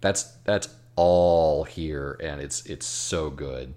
that's 0.00 0.24
that's 0.44 0.68
all 0.96 1.64
here, 1.64 2.18
and 2.22 2.40
it's 2.40 2.66
it's 2.66 2.86
so 2.86 3.30
good. 3.30 3.74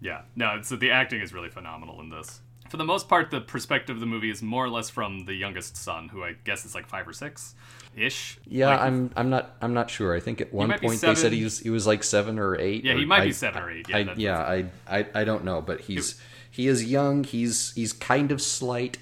Yeah, 0.00 0.22
no, 0.36 0.54
it's 0.56 0.68
the 0.70 0.90
acting 0.90 1.20
is 1.20 1.32
really 1.32 1.48
phenomenal 1.50 2.00
in 2.00 2.10
this. 2.10 2.40
For 2.70 2.76
the 2.76 2.84
most 2.84 3.08
part, 3.08 3.30
the 3.30 3.40
perspective 3.40 3.96
of 3.96 4.00
the 4.00 4.06
movie 4.06 4.30
is 4.30 4.42
more 4.42 4.64
or 4.64 4.68
less 4.70 4.88
from 4.88 5.26
the 5.26 5.34
youngest 5.34 5.76
son, 5.76 6.08
who 6.08 6.24
I 6.24 6.34
guess 6.44 6.64
is 6.64 6.74
like 6.74 6.88
five 6.88 7.06
or 7.06 7.12
six, 7.12 7.54
ish. 7.94 8.38
Yeah, 8.46 8.68
Like, 8.68 8.80
I'm 8.80 9.10
I'm 9.14 9.30
not 9.30 9.56
I'm 9.60 9.74
not 9.74 9.90
sure. 9.90 10.14
I 10.16 10.20
think 10.20 10.40
at 10.40 10.52
one 10.54 10.72
point 10.78 11.00
they 11.00 11.14
said 11.14 11.32
he 11.32 11.44
was 11.44 11.58
he 11.58 11.68
was 11.70 11.86
like 11.86 12.02
seven 12.02 12.38
or 12.38 12.56
eight. 12.58 12.84
Yeah, 12.84 12.94
or- 12.94 12.98
he 12.98 13.04
might 13.04 13.22
be 13.24 13.28
I- 13.28 13.32
seven 13.32 13.62
or 13.62 13.70
eight. 13.70 13.88
Yeah, 13.88 13.96
I, 13.98 14.02
that- 14.04 14.18
yeah, 14.18 14.38
I, 14.38 14.66
I 14.88 15.06
I 15.14 15.24
don't 15.24 15.44
know, 15.44 15.60
but 15.60 15.82
he's 15.82 16.20
he 16.50 16.66
is 16.66 16.84
young. 16.90 17.24
He's 17.24 17.72
he's 17.74 17.92
kind 17.92 18.32
of 18.32 18.40
slight. 18.40 18.98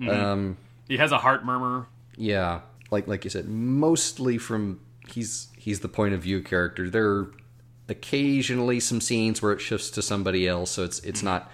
Mm-hmm. 0.00 0.10
Um, 0.10 0.56
He 0.88 0.96
has 0.98 1.12
a 1.12 1.18
heart 1.18 1.44
murmur. 1.44 1.86
yeah, 2.16 2.60
like 2.90 3.06
like 3.08 3.24
you 3.24 3.30
said, 3.30 3.48
mostly 3.48 4.38
from 4.38 4.80
he's 5.08 5.48
he's 5.56 5.80
the 5.80 5.88
point 5.88 6.14
of 6.14 6.22
view 6.22 6.42
character. 6.42 6.88
There 6.90 7.08
are 7.08 7.32
occasionally 7.88 8.80
some 8.80 9.00
scenes 9.00 9.42
where 9.42 9.52
it 9.52 9.60
shifts 9.60 9.90
to 9.90 10.02
somebody 10.02 10.46
else, 10.48 10.70
so 10.70 10.84
it's 10.84 11.00
it's 11.00 11.22
not 11.22 11.50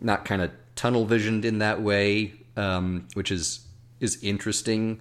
not 0.00 0.24
kind 0.24 0.42
of 0.42 0.50
tunnel 0.76 1.04
visioned 1.04 1.44
in 1.44 1.58
that 1.58 1.80
way, 1.82 2.32
um, 2.56 3.06
which 3.14 3.30
is 3.30 3.66
is 4.00 4.22
interesting. 4.22 5.00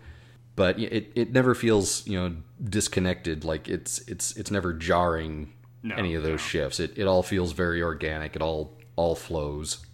But 0.55 0.77
it, 0.77 1.11
it 1.15 1.31
never 1.31 1.55
feels 1.55 2.05
you 2.05 2.19
know 2.19 2.35
disconnected. 2.63 3.43
Like 3.45 3.67
it's 3.69 3.99
it's 4.07 4.35
it's 4.37 4.51
never 4.51 4.73
jarring 4.73 5.53
No, 5.83 5.95
any 5.95 6.15
of 6.15 6.23
those 6.23 6.31
no. 6.33 6.37
shifts. 6.37 6.79
It 6.79 6.97
it 6.97 7.07
all 7.07 7.23
feels 7.23 7.53
very 7.53 7.81
organic. 7.81 8.35
It 8.35 8.41
all 8.41 8.77
all 8.95 9.15
flows. 9.15 9.85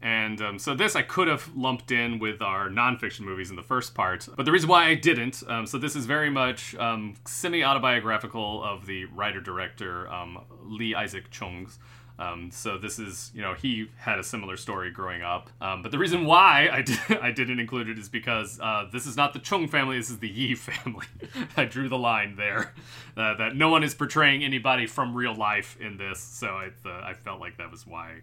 And 0.00 0.40
um, 0.40 0.58
so 0.58 0.74
this 0.74 0.94
I 0.94 1.02
could 1.02 1.26
have 1.26 1.50
lumped 1.56 1.90
in 1.90 2.18
with 2.20 2.40
our 2.40 2.68
nonfiction 2.68 3.20
movies 3.20 3.50
in 3.50 3.56
the 3.56 3.62
first 3.62 3.94
part, 3.94 4.28
but 4.36 4.46
the 4.46 4.52
reason 4.52 4.68
why 4.68 4.86
I 4.86 4.94
didn't, 4.94 5.42
um, 5.48 5.66
so 5.66 5.76
this 5.76 5.96
is 5.96 6.06
very 6.06 6.30
much 6.30 6.76
um, 6.76 7.14
semi-autobiographical 7.26 8.62
of 8.62 8.86
the 8.86 9.06
writer-director 9.06 10.08
um, 10.08 10.44
Lee 10.62 10.94
Isaac 10.94 11.30
Chung's. 11.30 11.78
Um, 12.20 12.50
so 12.50 12.78
this 12.78 12.98
is, 12.98 13.30
you 13.32 13.42
know, 13.42 13.54
he 13.54 13.90
had 13.96 14.18
a 14.18 14.24
similar 14.24 14.56
story 14.56 14.90
growing 14.90 15.22
up. 15.22 15.50
Um, 15.60 15.82
but 15.82 15.92
the 15.92 15.98
reason 15.98 16.24
why 16.24 16.68
I, 16.72 16.82
did, 16.82 16.98
I 17.22 17.30
didn't 17.30 17.60
include 17.60 17.88
it 17.88 17.98
is 17.98 18.08
because 18.08 18.58
uh, 18.60 18.86
this 18.92 19.06
is 19.06 19.16
not 19.16 19.32
the 19.32 19.38
Chung 19.38 19.68
family, 19.68 19.98
this 19.98 20.10
is 20.10 20.18
the 20.18 20.28
Yi 20.28 20.54
family. 20.56 21.06
I 21.56 21.64
drew 21.64 21.88
the 21.88 21.98
line 21.98 22.34
there. 22.36 22.74
Uh, 23.16 23.34
that 23.34 23.56
no 23.56 23.68
one 23.68 23.84
is 23.84 23.94
portraying 23.94 24.44
anybody 24.44 24.86
from 24.86 25.14
real 25.14 25.34
life 25.34 25.76
in 25.80 25.96
this, 25.96 26.20
so 26.20 26.48
I, 26.48 26.70
uh, 26.84 27.02
I 27.04 27.14
felt 27.14 27.40
like 27.40 27.56
that 27.58 27.70
was 27.70 27.86
why 27.86 28.22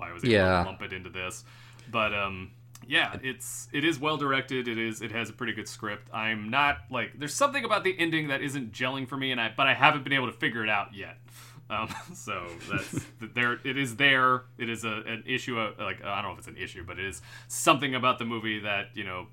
why 0.00 0.10
I 0.10 0.12
was 0.12 0.24
able 0.24 0.32
Yeah. 0.32 0.62
to 0.62 0.68
lump 0.70 0.82
it 0.82 0.92
into 0.92 1.10
this. 1.10 1.44
But 1.90 2.14
um, 2.14 2.52
yeah, 2.86 3.16
it's 3.22 3.68
it 3.72 3.84
is 3.84 3.98
well 3.98 4.16
directed. 4.16 4.66
It 4.68 4.78
is 4.78 5.02
it 5.02 5.12
has 5.12 5.28
a 5.28 5.32
pretty 5.32 5.52
good 5.52 5.68
script. 5.68 6.08
I'm 6.12 6.48
not 6.50 6.78
like 6.90 7.18
there's 7.18 7.34
something 7.34 7.64
about 7.64 7.84
the 7.84 7.94
ending 7.98 8.28
that 8.28 8.40
isn't 8.42 8.72
gelling 8.72 9.06
for 9.08 9.16
me, 9.16 9.30
and 9.32 9.40
I 9.40 9.52
but 9.56 9.66
I 9.66 9.74
haven't 9.74 10.02
been 10.04 10.12
able 10.14 10.26
to 10.26 10.36
figure 10.36 10.64
it 10.64 10.70
out 10.70 10.94
yet. 10.94 11.16
Um, 11.70 11.88
so 12.14 12.48
that's 12.68 13.06
there. 13.20 13.60
It 13.62 13.78
is 13.78 13.94
there. 13.94 14.42
It 14.58 14.68
is 14.68 14.84
a 14.84 15.02
an 15.06 15.22
issue. 15.24 15.56
Of, 15.60 15.78
like 15.78 16.02
I 16.02 16.16
don't 16.20 16.30
know 16.30 16.32
if 16.32 16.38
it's 16.38 16.48
an 16.48 16.56
issue, 16.56 16.82
but 16.84 16.98
it 16.98 17.04
is 17.04 17.22
something 17.46 17.94
about 17.94 18.18
the 18.18 18.24
movie 18.24 18.58
that 18.58 18.86
you 18.94 19.04
know 19.04 19.28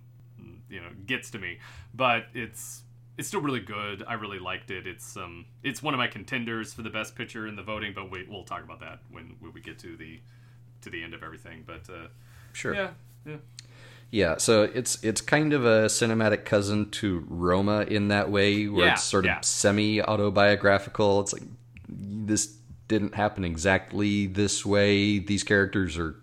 you 0.69 0.79
know 0.79 0.89
gets 1.07 1.31
to 1.31 1.39
me. 1.39 1.57
But 1.95 2.25
it's 2.35 2.83
it's 3.17 3.27
still 3.27 3.41
really 3.41 3.59
good. 3.59 4.03
I 4.07 4.13
really 4.13 4.37
liked 4.37 4.69
it. 4.69 4.85
It's 4.85 5.17
um 5.17 5.45
it's 5.63 5.81
one 5.81 5.95
of 5.95 5.97
my 5.97 6.05
contenders 6.05 6.73
for 6.75 6.83
the 6.83 6.91
best 6.91 7.15
picture 7.15 7.47
in 7.47 7.55
the 7.55 7.63
voting, 7.63 7.93
but 7.95 8.11
we, 8.11 8.27
we'll 8.29 8.43
talk 8.43 8.63
about 8.63 8.81
that 8.81 8.99
when, 9.09 9.35
when 9.39 9.51
we 9.53 9.59
get 9.59 9.79
to 9.79 9.97
the 9.97 10.19
to 10.81 10.89
the 10.89 11.03
end 11.03 11.13
of 11.13 11.23
everything. 11.23 11.63
But 11.65 11.89
uh, 11.89 12.07
Sure. 12.53 12.73
yeah, 12.73 12.89
yeah, 13.25 13.35
Yeah, 14.09 14.37
so 14.37 14.63
it's 14.63 15.03
it's 15.03 15.21
kind 15.21 15.53
of 15.53 15.65
a 15.65 15.85
cinematic 15.87 16.45
cousin 16.45 16.89
to 16.91 17.25
Roma 17.27 17.81
in 17.81 18.07
that 18.07 18.29
way, 18.31 18.67
where 18.67 18.87
Yeah, 18.87 18.93
it's 18.93 19.03
sort 19.03 19.25
of 19.25 19.29
yeah. 19.29 19.41
semi 19.41 20.01
autobiographical. 20.01 21.21
It's 21.21 21.33
like 21.33 21.43
this 21.89 22.55
didn't 22.87 23.15
happen 23.15 23.43
exactly 23.43 24.27
this 24.27 24.65
way. 24.65 25.19
These 25.19 25.43
characters 25.43 25.97
are 25.97 26.15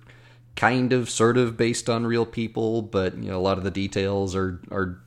kind 0.56 0.92
of 0.92 1.10
sort 1.10 1.36
of 1.36 1.56
based 1.56 1.90
on 1.90 2.06
real 2.06 2.24
people, 2.26 2.80
but 2.82 3.16
you 3.18 3.30
know 3.30 3.38
a 3.38 3.42
lot 3.42 3.58
of 3.58 3.64
the 3.64 3.70
details 3.70 4.34
are 4.34 4.60
are 4.70 4.98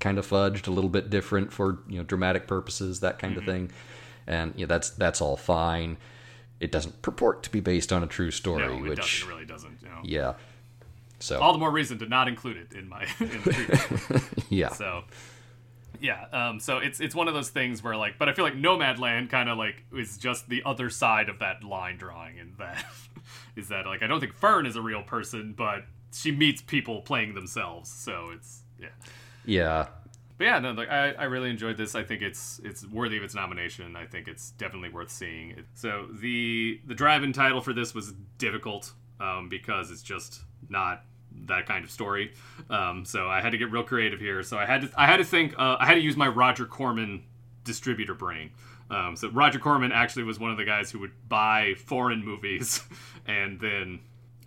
kind 0.00 0.18
of 0.18 0.26
fudged, 0.26 0.66
a 0.66 0.70
little 0.70 0.90
bit 0.90 1.10
different 1.10 1.52
for 1.52 1.78
you 1.88 1.98
know 1.98 2.04
dramatic 2.04 2.46
purposes, 2.46 3.00
that 3.00 3.18
kind 3.18 3.36
Mm-hmm. 3.36 3.48
of 3.48 3.54
thing. 3.54 3.70
And 4.26 4.54
you 4.56 4.64
know, 4.66 4.68
that's 4.68 4.90
that's 4.90 5.20
all 5.20 5.36
fine. 5.36 5.98
It 6.60 6.72
doesn't 6.72 7.02
purport 7.02 7.42
to 7.44 7.50
be 7.50 7.60
based 7.60 7.92
on 7.92 8.02
a 8.02 8.06
true 8.06 8.30
story, 8.30 8.66
no, 8.66 8.74
it 8.74 8.88
which 8.88 8.98
doesn't. 8.98 9.28
It 9.28 9.32
really 9.32 9.44
doesn't. 9.44 9.78
You 9.82 9.88
know? 9.88 10.00
yeah. 10.04 10.34
So 11.18 11.40
All 11.40 11.52
the 11.52 11.58
more 11.58 11.70
reason 11.70 11.98
to 11.98 12.06
not 12.06 12.28
include 12.28 12.56
it 12.56 12.76
in 12.76 12.88
my 12.88 13.06
in 13.20 14.22
yeah. 14.48 14.68
So 14.70 15.04
yeah, 16.00 16.26
um, 16.32 16.60
so 16.60 16.78
it's 16.78 17.00
it's 17.00 17.14
one 17.14 17.28
of 17.28 17.34
those 17.34 17.48
things 17.48 17.82
where 17.82 17.96
like, 17.96 18.18
but 18.18 18.28
I 18.28 18.34
feel 18.34 18.44
like 18.44 18.56
Nomadland 18.56 19.30
kind 19.30 19.48
of 19.48 19.56
like 19.56 19.84
is 19.96 20.18
just 20.18 20.48
the 20.48 20.62
other 20.66 20.90
side 20.90 21.28
of 21.30 21.38
that 21.38 21.64
line 21.64 21.96
drawing, 21.96 22.38
and 22.38 22.54
that 22.58 22.84
is 23.56 23.68
that 23.68 23.86
like 23.86 24.02
I 24.02 24.06
don't 24.06 24.20
think 24.20 24.34
Fern 24.34 24.66
is 24.66 24.76
a 24.76 24.82
real 24.82 25.02
person, 25.02 25.54
but 25.56 25.86
she 26.12 26.30
meets 26.30 26.60
people 26.60 27.00
playing 27.00 27.34
themselves, 27.34 27.90
so 27.90 28.30
it's 28.34 28.62
yeah. 28.78 28.88
yeah. 29.44 29.86
But 30.44 30.48
yeah, 30.50 30.58
no, 30.58 30.72
like 30.72 30.90
I, 30.90 31.12
I 31.12 31.24
really 31.24 31.48
enjoyed 31.48 31.78
this. 31.78 31.94
I 31.94 32.02
think 32.02 32.20
it's 32.20 32.60
it's 32.62 32.86
worthy 32.86 33.16
of 33.16 33.22
its 33.22 33.34
nomination. 33.34 33.96
I 33.96 34.04
think 34.04 34.28
it's 34.28 34.50
definitely 34.50 34.90
worth 34.90 35.10
seeing. 35.10 35.64
So 35.72 36.06
the 36.20 36.82
the 36.86 36.94
drive-in 36.94 37.32
title 37.32 37.62
for 37.62 37.72
this 37.72 37.94
was 37.94 38.12
difficult 38.36 38.92
um, 39.20 39.48
because 39.48 39.90
it's 39.90 40.02
just 40.02 40.42
not 40.68 41.02
that 41.46 41.64
kind 41.64 41.82
of 41.82 41.90
story. 41.90 42.34
Um, 42.68 43.06
so 43.06 43.26
I 43.26 43.40
had 43.40 43.52
to 43.52 43.58
get 43.58 43.70
real 43.70 43.84
creative 43.84 44.20
here. 44.20 44.42
So 44.42 44.58
I 44.58 44.66
had 44.66 44.82
to 44.82 44.90
I 44.98 45.06
had 45.06 45.16
to 45.16 45.24
think 45.24 45.54
uh, 45.58 45.78
I 45.80 45.86
had 45.86 45.94
to 45.94 46.02
use 46.02 46.14
my 46.14 46.28
Roger 46.28 46.66
Corman 46.66 47.24
distributor 47.64 48.12
brain. 48.12 48.50
Um, 48.90 49.16
so 49.16 49.30
Roger 49.30 49.58
Corman 49.58 49.92
actually 49.92 50.24
was 50.24 50.38
one 50.38 50.50
of 50.50 50.58
the 50.58 50.66
guys 50.66 50.90
who 50.90 50.98
would 50.98 51.12
buy 51.26 51.72
foreign 51.86 52.22
movies 52.22 52.82
and 53.26 53.58
then 53.60 54.00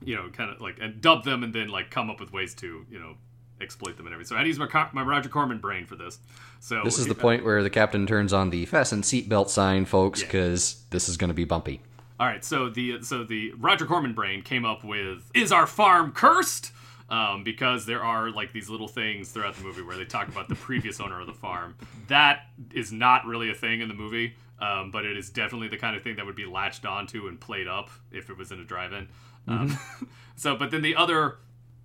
you 0.06 0.16
know 0.16 0.30
kind 0.30 0.52
of 0.52 0.62
like 0.62 0.78
and 0.80 1.02
dub 1.02 1.24
them 1.24 1.42
and 1.42 1.56
then 1.56 1.70
like 1.70 1.90
come 1.90 2.12
up 2.12 2.20
with 2.20 2.32
ways 2.32 2.54
to 2.54 2.86
you 2.88 3.00
know 3.00 3.16
exploit 3.62 3.98
them 3.98 4.06
and 4.06 4.14
everything. 4.14 4.30
So 4.30 4.36
I 4.36 4.40
had 4.40 4.44
to 4.44 4.50
use 4.50 4.60
my, 4.60 4.68
Co- 4.68 4.90
my 4.94 5.02
Roger 5.02 5.30
Corman 5.30 5.60
brain 5.60 5.86
for 5.86 5.96
this. 5.96 6.20
So 6.60 6.82
This 6.84 6.98
is 6.98 7.08
the 7.08 7.16
point 7.16 7.44
where 7.46 7.64
the 7.64 7.70
captain 7.70 8.06
turns 8.08 8.34
on 8.34 8.50
the 8.50 8.66
fasten 8.66 9.02
seatbelt 9.02 9.50
sign, 9.50 9.86
folks, 9.86 10.22
because 10.22 10.84
this 10.90 11.10
is 11.10 11.18
going 11.18 11.30
to 11.30 11.34
be 11.34 11.46
bumpy. 11.46 11.82
All 12.20 12.26
right, 12.26 12.44
so 12.44 12.70
the 12.70 13.04
so 13.04 13.24
the 13.24 13.54
Roger 13.58 13.86
Corman 13.86 14.14
brain 14.14 14.42
came 14.42 14.66
up 14.66 14.84
with 14.84 15.30
is 15.36 15.52
our 15.52 15.68
farm 15.68 16.12
cursed? 16.12 16.72
Um, 17.10 17.44
because 17.46 17.86
there 17.86 18.04
are 18.04 18.32
like 18.32 18.52
these 18.52 18.70
little 18.70 18.88
things 18.88 19.30
throughout 19.30 19.56
the 19.56 19.64
movie 19.64 19.82
where 19.82 19.96
they 19.96 20.04
talk 20.04 20.28
about 20.28 20.50
the 20.50 20.56
previous 20.56 21.00
owner 21.00 21.22
of 21.22 21.28
the 21.28 21.34
farm. 21.34 21.76
That 22.08 22.48
is 22.74 22.92
not 22.92 23.26
really 23.26 23.50
a 23.50 23.54
thing 23.54 23.80
in 23.80 23.88
the 23.88 23.94
movie, 23.94 24.36
um, 24.60 24.92
but 24.92 25.06
it 25.06 25.16
is 25.16 25.30
definitely 25.30 25.70
the 25.70 25.78
kind 25.78 25.96
of 25.96 26.04
thing 26.04 26.18
that 26.18 26.26
would 26.26 26.36
be 26.36 26.46
latched 26.46 26.86
onto 26.86 27.28
and 27.28 27.40
played 27.40 27.68
up 27.68 27.90
if 28.12 28.30
it 28.30 28.38
was 28.38 28.52
in 28.52 28.60
a 28.60 28.66
drive-in. 28.66 29.08
Um, 29.48 29.80
so, 30.36 30.58
but 30.58 30.72
then 30.72 30.82
the 30.82 30.98
other 30.98 31.38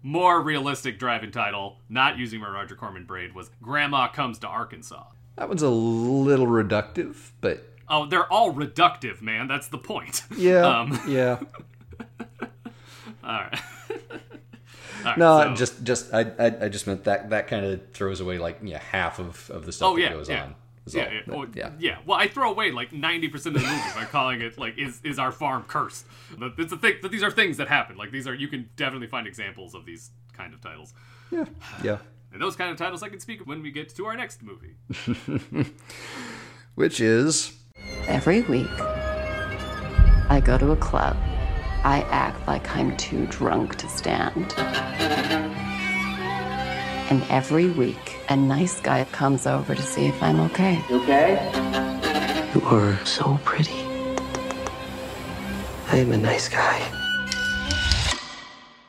more 0.03 0.41
realistic 0.43 0.99
drive-in 0.99 1.31
title, 1.31 1.79
not 1.89 2.19
using 2.19 2.41
my 2.41 2.49
Roger 2.49 2.75
Corman 2.75 3.05
braid, 3.05 3.35
was 3.35 3.51
Grandma 3.63 4.09
Comes 4.09 4.39
to 4.41 4.47
Arkansas. 4.49 5.05
That 5.37 5.49
one's 5.49 5.63
a 5.63 5.69
little 5.71 6.47
reductive, 6.47 7.17
but 7.41 7.69
Oh, 7.89 8.07
they're 8.07 8.31
all 8.33 8.53
reductive, 8.55 9.21
man. 9.23 9.49
That's 9.49 9.69
the 9.69 9.79
point. 9.79 10.23
yeah, 10.37 10.61
Um, 10.67 10.99
yeah. 11.07 11.41
all 13.25 13.33
right. 13.41 13.61
All 15.05 15.09
right, 15.09 15.19
No, 15.19 15.41
so- 15.43 15.55
just 15.55 15.83
just 15.83 16.15
I, 16.15 16.21
I 16.39 16.47
I 16.63 16.69
just 16.69 16.87
meant 16.87 17.03
that 17.05 17.31
that 17.31 17.49
kind 17.49 17.65
of 17.67 17.91
throws 17.93 18.21
away 18.21 18.39
like 18.39 18.59
yeah 18.63 18.79
half 18.79 19.19
of 19.19 19.51
of 19.51 19.67
the 19.67 19.73
stuff 19.73 19.89
Oh 19.91 19.95
that 19.97 20.01
yeah, 20.03 20.11
goes 20.13 20.29
yeah. 20.29 20.45
on. 20.45 20.55
Is 20.87 20.95
Yeah, 20.95 21.05
all. 21.07 21.13
yeah, 21.13 21.21
But, 21.27 21.37
well, 21.37 21.47
yeah. 21.55 21.71
yeah. 21.79 21.99
Well, 22.07 22.19
I 22.19 22.29
throw 22.29 22.51
away 22.51 22.71
like 22.71 22.93
ninety 22.93 23.29
percent 23.29 23.57
of 23.57 23.63
the 23.63 23.69
movie 23.69 23.91
by 23.95 24.05
calling 24.05 24.41
it 24.41 24.59
like 24.59 24.79
is 24.79 25.01
is 25.05 25.19
our 25.19 25.33
farm 25.33 25.65
cursed. 25.69 26.07
But 26.39 26.53
it's 26.59 26.73
a 26.73 26.77
thing 26.77 26.95
that 27.03 27.11
these 27.11 27.23
are 27.23 27.31
things 27.31 27.57
that 27.59 27.69
happen. 27.69 27.97
Like 27.97 28.11
these 28.11 28.27
are 28.27 28.35
you 28.35 28.49
can 28.49 28.69
definitely 28.77 29.09
find 29.09 29.27
examples 29.27 29.75
of 29.75 29.85
these 29.87 30.11
kind 30.33 30.55
of 30.55 30.61
titles. 30.61 30.95
yeah, 31.31 31.45
yeah. 31.83 31.99
And 32.33 32.41
those 32.41 32.57
kind 32.57 32.71
of 32.71 32.79
titles 32.79 33.03
I 33.03 33.11
can 33.11 33.21
speak 33.21 33.43
of 33.43 33.47
when 33.47 33.63
we 33.63 33.71
get 33.71 33.95
to 33.97 34.07
our 34.07 34.17
next 34.17 34.43
movie. 34.43 34.77
Which 36.75 37.01
is 37.01 37.53
Every 38.07 38.41
week, 38.43 38.71
I 38.81 40.41
go 40.43 40.57
to 40.59 40.71
a 40.73 40.77
club. 40.77 41.17
I 41.85 42.03
act 42.11 42.47
like 42.47 42.75
I'm 42.77 42.97
too 42.97 43.27
drunk 43.27 43.77
to 43.77 43.89
stand. 43.89 44.55
And 47.13 47.23
every 47.29 47.69
week, 47.69 48.17
a 48.31 48.37
nice 48.37 48.81
guy 48.81 49.05
comes 49.13 49.47
over 49.47 49.75
to 49.75 49.83
see 49.83 50.07
if 50.07 50.23
I'm 50.23 50.41
okay. 50.49 50.83
Okay? 50.91 51.37
You 52.55 52.63
are 52.63 52.99
so 53.05 53.39
pretty. 53.45 53.85
I 55.89 55.97
am 55.97 56.11
a 56.13 56.17
nice 56.17 56.49
guy. 56.49 56.81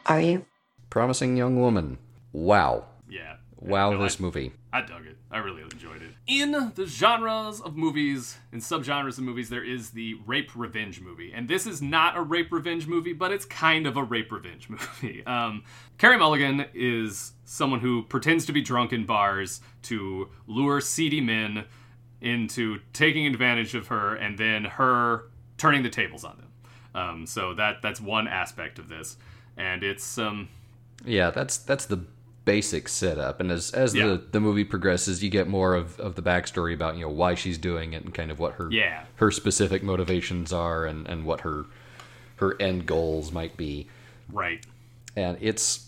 Are 0.05 0.21
you? 0.21 0.45
Promising 0.89 1.35
Young 1.35 1.59
Woman. 1.59 1.97
Wow, 2.31 2.85
No, 3.91 4.03
this 4.03 4.19
I, 4.19 4.23
movie. 4.23 4.51
I 4.71 4.81
dug 4.81 5.05
it. 5.05 5.17
I 5.31 5.37
really 5.37 5.61
enjoyed 5.61 6.01
it. 6.01 6.11
In 6.27 6.71
the 6.75 6.85
genres 6.85 7.61
of 7.61 7.75
movies, 7.75 8.37
in 8.51 8.59
subgenres 8.59 9.17
of 9.17 9.23
movies, 9.23 9.49
there 9.49 9.63
is 9.63 9.91
the 9.91 10.15
rape 10.25 10.51
revenge 10.55 11.01
movie. 11.01 11.31
And 11.33 11.47
this 11.47 11.65
is 11.65 11.81
not 11.81 12.17
a 12.17 12.21
rape 12.21 12.51
revenge 12.51 12.87
movie, 12.87 13.13
but 13.13 13.31
it's 13.31 13.45
kind 13.45 13.87
of 13.87 13.97
a 13.97 14.03
rape 14.03 14.31
revenge 14.31 14.69
movie. 14.69 15.25
Um, 15.25 15.63
Carey 15.97 16.17
Mulligan 16.17 16.65
is 16.73 17.33
someone 17.45 17.79
who 17.79 18.03
pretends 18.03 18.45
to 18.47 18.53
be 18.53 18.61
drunk 18.61 18.93
in 18.93 19.05
bars 19.05 19.61
to 19.83 20.29
lure 20.47 20.81
seedy 20.81 21.21
men 21.21 21.65
into 22.21 22.79
taking 22.93 23.27
advantage 23.27 23.75
of 23.75 23.87
her 23.87 24.15
and 24.15 24.37
then 24.37 24.65
her 24.65 25.25
turning 25.57 25.83
the 25.83 25.89
tables 25.89 26.23
on 26.23 26.37
them. 26.37 26.47
Um, 26.95 27.25
so 27.25 27.53
that 27.55 27.81
that's 27.81 27.99
one 27.99 28.27
aspect 28.27 28.79
of 28.79 28.87
this. 28.87 29.17
And 29.57 29.83
it's 29.83 30.17
um, 30.17 30.49
Yeah, 31.05 31.31
that's 31.31 31.57
that's 31.57 31.85
the 31.85 32.05
basic 32.45 32.87
setup, 32.89 33.39
and 33.39 33.51
as 33.51 33.71
as 33.71 33.95
Yeah. 33.95 34.05
the 34.07 34.23
the 34.31 34.39
movie 34.39 34.63
progresses, 34.65 35.23
you 35.23 35.29
get 35.29 35.47
more 35.47 35.75
of 35.75 35.99
of 35.99 36.15
the 36.15 36.21
backstory 36.21 36.73
about 36.73 36.95
you 36.95 37.01
know 37.03 37.09
why 37.09 37.35
she's 37.35 37.57
doing 37.57 37.93
it 37.93 38.03
and 38.03 38.13
kind 38.13 38.31
of 38.31 38.39
what 38.39 38.53
her 38.55 38.69
Yeah. 38.71 39.05
her 39.15 39.31
specific 39.31 39.83
motivations 39.83 40.51
are 40.51 40.85
and 40.85 41.07
and 41.07 41.25
what 41.25 41.41
her 41.41 41.65
her 42.37 42.55
end 42.61 42.85
goals 42.85 43.31
might 43.31 43.55
be. 43.57 43.87
right. 44.31 44.65
and 45.15 45.37
it's 45.41 45.87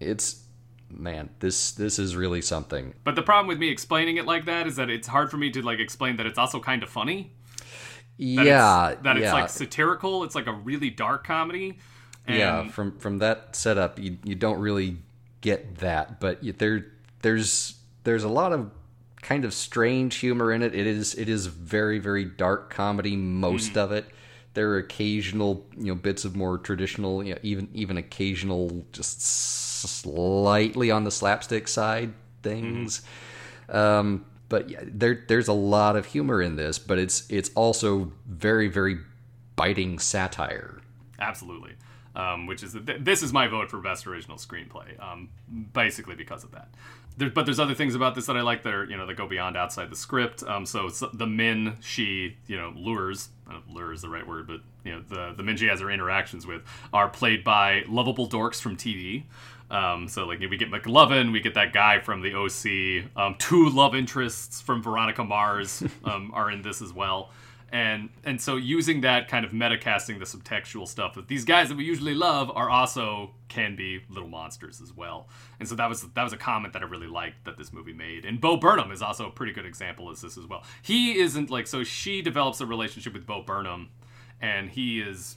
it's 0.00 0.42
man 0.90 1.28
this 1.40 1.72
this 1.72 1.98
is 1.98 2.14
really 2.14 2.40
something 2.40 2.94
But 3.02 3.16
the 3.16 3.22
problem 3.22 3.46
with 3.48 3.58
me 3.58 3.68
explaining 3.68 4.16
it 4.16 4.26
like 4.26 4.44
that 4.44 4.66
is 4.66 4.76
that 4.76 4.88
it's 4.90 5.08
hard 5.08 5.30
for 5.30 5.36
me 5.36 5.50
to 5.50 5.60
like 5.62 5.80
explain 5.80 6.16
that 6.16 6.26
it's 6.26 6.38
also 6.38 6.60
kind 6.60 6.82
of 6.82 6.88
funny. 6.88 7.32
That 8.18 8.46
yeah 8.46 8.88
it's, 8.90 9.02
that 9.02 9.16
it's 9.16 9.32
like 9.32 9.48
satirical. 9.48 10.22
It's 10.24 10.36
like 10.36 10.46
a 10.46 10.52
really 10.52 10.88
dark 10.90 11.26
comedy. 11.26 11.78
And 12.26 12.38
yeah 12.38 12.68
from 12.68 12.96
from 12.98 13.18
that 13.18 13.56
setup 13.56 13.98
you 13.98 14.18
you 14.24 14.36
don't 14.36 14.60
really 14.60 14.98
get 15.44 15.76
that 15.78 16.18
but 16.20 16.38
there 16.58 16.86
there's 17.22 17.74
there's 18.04 18.24
a 18.24 18.28
lot 18.28 18.52
of 18.52 18.70
kind 19.20 19.44
of 19.44 19.52
strange 19.54 20.16
humor 20.16 20.50
in 20.50 20.62
it 20.62 20.74
it 20.74 20.86
is 20.86 21.14
it 21.14 21.28
is 21.28 21.46
very 21.46 21.98
very 21.98 22.24
dark 22.24 22.70
comedy 22.70 23.14
most 23.16 23.70
Mm-hmm. 23.70 23.78
of 23.78 23.92
it 23.92 24.06
there 24.54 24.70
are 24.70 24.78
occasional 24.78 25.66
you 25.76 25.86
know 25.88 25.94
bits 25.94 26.24
of 26.24 26.34
more 26.34 26.56
traditional 26.58 27.22
you 27.22 27.34
know, 27.34 27.40
even 27.42 27.68
even 27.74 27.96
occasional 27.98 28.84
just 28.92 29.20
slightly 29.22 30.90
on 30.90 31.04
the 31.04 31.10
slapstick 31.10 31.68
side 31.68 32.12
things 32.42 33.02
um 33.68 34.24
but 34.48 34.70
yeah, 34.70 34.80
there 34.84 35.24
there's 35.28 35.48
a 35.48 35.52
lot 35.76 35.96
of 35.96 36.06
humor 36.06 36.40
in 36.40 36.56
this 36.56 36.78
but 36.78 36.98
it's 36.98 37.28
it's 37.30 37.50
also 37.54 38.12
very 38.26 38.68
very 38.68 38.98
biting 39.56 39.98
satire 39.98 40.80
absolutely. 41.20 41.72
Um, 42.16 42.46
which 42.46 42.62
is 42.62 42.74
th- 42.74 43.00
this 43.00 43.24
is 43.24 43.32
my 43.32 43.48
vote 43.48 43.70
for 43.70 43.80
best 43.80 44.06
original 44.06 44.36
screenplay. 44.36 45.00
Um, 45.02 45.30
basically 45.72 46.14
because 46.14 46.44
of 46.44 46.52
that. 46.52 46.68
There, 47.16 47.30
but 47.30 47.44
there's 47.44 47.60
other 47.60 47.74
things 47.74 47.94
about 47.94 48.14
this 48.14 48.26
that 48.26 48.36
I 48.36 48.42
like 48.42 48.62
that 48.64 48.74
are 48.74 48.84
you 48.84 48.96
know 48.96 49.06
that 49.06 49.14
go 49.14 49.26
beyond 49.28 49.56
outside 49.56 49.90
the 49.90 49.96
script. 49.96 50.42
Um, 50.42 50.66
so 50.66 50.88
the 50.88 51.26
men 51.26 51.76
she 51.80 52.36
you 52.46 52.56
know 52.56 52.72
lures. 52.76 53.28
I 53.46 53.52
don't 53.52 53.66
know 53.66 53.72
if 53.72 53.74
lure 53.76 53.92
is 53.92 54.02
the 54.02 54.08
right 54.08 54.26
word, 54.26 54.46
but 54.46 54.60
you 54.84 54.92
know 54.92 55.02
the 55.08 55.34
the 55.36 55.42
men 55.42 55.56
she 55.56 55.66
has 55.66 55.80
her 55.80 55.90
interactions 55.90 56.46
with 56.46 56.62
are 56.92 57.08
played 57.08 57.44
by 57.44 57.84
lovable 57.88 58.28
dorks 58.28 58.60
from 58.60 58.76
TV. 58.76 59.24
Um, 59.70 60.08
so 60.08 60.26
like 60.26 60.40
we 60.40 60.56
get 60.56 60.70
McLovin, 60.70 61.32
we 61.32 61.40
get 61.40 61.54
that 61.54 61.72
guy 61.72 62.00
from 62.00 62.20
the 62.20 62.34
OC. 62.34 63.10
Um, 63.16 63.36
two 63.38 63.70
love 63.70 63.94
interests 63.94 64.60
from 64.60 64.82
Veronica 64.82 65.24
Mars 65.24 65.82
um, 66.04 66.30
are 66.34 66.50
in 66.50 66.62
this 66.62 66.82
as 66.82 66.92
well, 66.92 67.30
and 67.74 68.08
and 68.22 68.40
so 68.40 68.54
using 68.54 69.00
that 69.00 69.26
kind 69.26 69.44
of 69.44 69.50
metacasting 69.50 70.20
the 70.20 70.24
subtextual 70.24 70.86
stuff 70.86 71.14
that 71.16 71.26
these 71.26 71.44
guys 71.44 71.68
that 71.68 71.76
we 71.76 71.82
usually 71.82 72.14
love 72.14 72.48
are 72.54 72.70
also 72.70 73.32
can 73.48 73.74
be 73.74 74.00
little 74.08 74.28
monsters 74.28 74.80
as 74.80 74.92
well. 74.92 75.28
And 75.58 75.68
so 75.68 75.74
that 75.74 75.88
was 75.88 76.02
that 76.02 76.22
was 76.22 76.32
a 76.32 76.36
comment 76.36 76.72
that 76.74 76.82
i 76.82 76.84
really 76.84 77.08
liked 77.08 77.44
that 77.46 77.58
this 77.58 77.72
movie 77.72 77.92
made. 77.92 78.26
And 78.26 78.40
bo 78.40 78.56
burnham 78.56 78.92
is 78.92 79.02
also 79.02 79.26
a 79.26 79.30
pretty 79.30 79.52
good 79.52 79.66
example 79.66 80.08
as 80.12 80.20
this 80.20 80.38
as 80.38 80.46
well. 80.46 80.62
He 80.82 81.18
isn't 81.18 81.50
like 81.50 81.66
so 81.66 81.82
she 81.82 82.22
develops 82.22 82.60
a 82.60 82.66
relationship 82.66 83.12
with 83.12 83.26
bo 83.26 83.42
burnham 83.42 83.88
and 84.40 84.70
he 84.70 85.00
is 85.00 85.36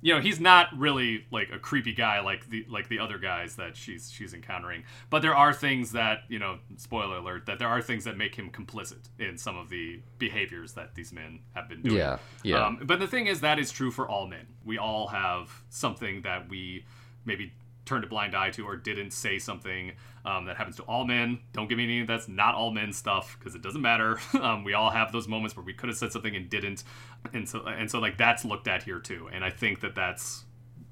you 0.00 0.14
know 0.14 0.20
he's 0.20 0.38
not 0.38 0.68
really 0.76 1.24
like 1.30 1.50
a 1.52 1.58
creepy 1.58 1.92
guy 1.92 2.20
like 2.20 2.48
the 2.48 2.66
like 2.68 2.88
the 2.88 2.98
other 2.98 3.18
guys 3.18 3.56
that 3.56 3.76
she's 3.76 4.10
she's 4.10 4.34
encountering. 4.34 4.84
But 5.10 5.22
there 5.22 5.34
are 5.34 5.52
things 5.52 5.92
that 5.92 6.20
you 6.28 6.38
know 6.38 6.58
spoiler 6.76 7.16
alert 7.16 7.46
that 7.46 7.58
there 7.58 7.68
are 7.68 7.80
things 7.80 8.04
that 8.04 8.16
make 8.16 8.34
him 8.34 8.50
complicit 8.50 9.08
in 9.18 9.38
some 9.38 9.56
of 9.56 9.68
the 9.68 10.00
behaviors 10.18 10.74
that 10.74 10.94
these 10.94 11.12
men 11.12 11.40
have 11.54 11.68
been 11.68 11.82
doing. 11.82 11.96
Yeah, 11.96 12.18
yeah. 12.42 12.66
um, 12.66 12.80
but 12.84 12.98
the 12.98 13.08
thing 13.08 13.26
is 13.26 13.40
that 13.40 13.58
is 13.58 13.72
true 13.72 13.90
for 13.90 14.08
all 14.08 14.26
men. 14.26 14.46
We 14.64 14.78
all 14.78 15.08
have 15.08 15.50
something 15.70 16.22
that 16.22 16.48
we 16.48 16.84
maybe 17.24 17.52
turned 17.86 18.04
a 18.04 18.06
blind 18.06 18.34
eye 18.34 18.50
to 18.50 18.66
or 18.66 18.76
didn't 18.76 19.12
say 19.12 19.38
something 19.38 19.92
um, 20.24 20.44
that 20.46 20.56
happens 20.56 20.76
to 20.76 20.82
all 20.82 21.06
men. 21.06 21.38
Don't 21.52 21.68
give 21.68 21.78
me 21.78 21.84
any 21.84 22.00
of 22.00 22.06
that's 22.06 22.28
not 22.28 22.54
all 22.54 22.70
men 22.72 22.92
stuff 22.92 23.36
because 23.38 23.54
it 23.54 23.62
doesn't 23.62 23.82
matter. 23.82 24.18
Um, 24.36 24.64
we 24.64 24.74
all 24.74 24.90
have 24.90 25.12
those 25.12 25.26
moments 25.26 25.56
where 25.56 25.64
we 25.64 25.72
could 25.72 25.88
have 25.88 25.96
said 25.96 26.12
something 26.12 26.36
and 26.36 26.50
didn't. 26.50 26.84
And 27.32 27.48
so 27.48 27.64
and 27.66 27.90
so 27.90 27.98
like 27.98 28.18
that's 28.18 28.44
looked 28.44 28.68
at 28.68 28.82
here 28.82 29.00
too. 29.00 29.28
And 29.32 29.44
i 29.44 29.50
think 29.50 29.80
that 29.80 29.94
that's 29.94 30.44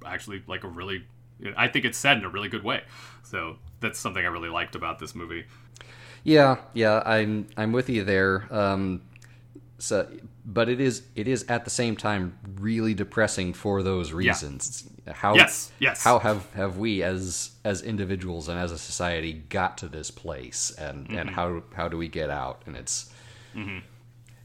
actually 0.04 0.42
like 0.46 0.64
a 0.64 0.68
really 0.68 1.04
i 1.56 1.68
think 1.68 1.84
it's 1.84 1.98
said 1.98 2.16
in 2.16 2.24
a 2.24 2.28
really 2.28 2.48
good 2.48 2.64
way. 2.64 2.82
So 3.22 3.56
that's 3.80 3.98
something 3.98 4.24
i 4.24 4.28
really 4.28 4.48
liked 4.48 4.74
about 4.74 4.98
this 4.98 5.14
movie. 5.14 5.44
Yeah, 6.24 6.56
yeah, 6.72 7.02
I'm 7.04 7.46
I'm 7.56 7.72
with 7.72 7.90
you 7.90 8.02
there. 8.02 8.48
Um, 8.50 9.02
so, 9.78 10.08
but 10.44 10.68
it 10.68 10.80
is 10.80 11.02
it 11.14 11.26
is 11.28 11.44
at 11.48 11.64
the 11.64 11.70
same 11.70 11.96
time 11.96 12.38
really 12.60 12.94
depressing 12.94 13.52
for 13.54 13.82
those 13.82 14.12
reasons. 14.12 14.88
How 15.10 15.34
Yes, 15.34 15.70
yes. 15.78 16.02
How 16.02 16.18
have 16.18 16.50
have 16.54 16.76
we 16.78 17.02
as 17.02 17.52
as 17.64 17.82
individuals 17.82 18.48
and 18.48 18.58
as 18.58 18.72
a 18.72 18.78
society 18.78 19.32
got 19.48 19.78
to 19.78 19.88
this 19.88 20.10
place, 20.10 20.70
and 20.78 21.08
and 21.08 21.28
Mm-hmm. 21.30 21.34
how 21.34 21.62
how 21.74 21.88
do 21.88 21.96
we 21.96 22.08
get 22.08 22.30
out? 22.30 22.62
And 22.66 22.76
it's 22.76 23.10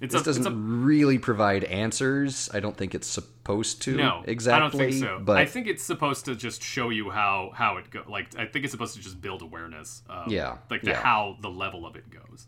it's 0.02 0.14
this 0.14 0.22
a, 0.22 0.26
doesn't 0.26 0.44
it's 0.44 0.52
a 0.52 0.56
really 0.56 1.18
provide 1.18 1.64
answers. 1.66 2.50
I 2.54 2.60
don't 2.62 2.78
think 2.78 2.96
it's 2.96 3.08
supposed 3.08 3.82
to. 3.84 3.98
no 3.98 4.24
exactly. 4.26 4.56
i 4.58 4.60
don't 4.70 4.78
think 4.78 4.94
so 4.94 5.20
But 5.24 5.38
i 5.38 5.46
think 5.46 5.68
it's 5.68 5.84
supposed 5.84 6.26
to 6.26 6.36
just 6.36 6.62
show 6.64 6.90
you 6.90 7.10
how 7.10 7.52
how 7.54 7.78
it 7.78 7.90
go 7.90 8.04
like 8.08 8.38
i 8.38 8.46
think 8.46 8.64
it's 8.64 8.72
supposed 8.72 8.96
to 8.96 9.02
just 9.02 9.20
build 9.20 9.42
awareness 9.42 10.04
of 10.08 10.32
Yeah, 10.32 10.58
like 10.70 10.82
the 10.84 10.92
yeah. 10.92 11.02
how 11.02 11.38
the 11.42 11.50
level 11.50 11.86
of 11.88 11.96
it 11.96 12.06
goes 12.12 12.46